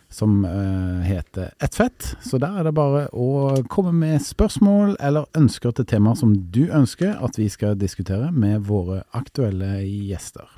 [0.09, 2.15] som eh, heter Ett fett.
[2.25, 6.63] Så der er det bare å komme med spørsmål eller ønsker til temaer som du
[6.65, 10.49] ønsker at vi skal diskutere med våre aktuelle gjester.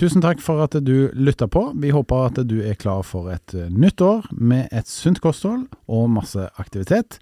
[0.00, 1.74] Tusen takk for at du lytta på.
[1.76, 5.68] Vi håper at du er klar for et eh, nytt år med et sunt kosthold
[5.92, 7.20] og masse aktivitet.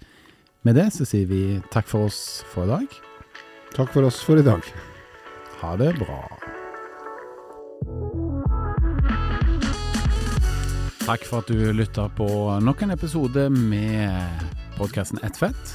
[0.63, 3.03] Med det så sier vi takk for oss for i dag.
[3.73, 4.61] Takk for oss for i dag.
[5.61, 6.19] Ha det bra.
[11.03, 12.27] Takk for at du lytter på
[12.61, 14.45] nok en episode med
[14.77, 15.73] podkasten Ett fett.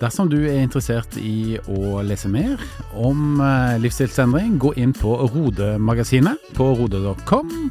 [0.00, 2.60] Dersom du er interessert i å lese mer
[2.98, 7.70] om eh, livsstilsendring, gå inn på Rode-magasinet på rode.com.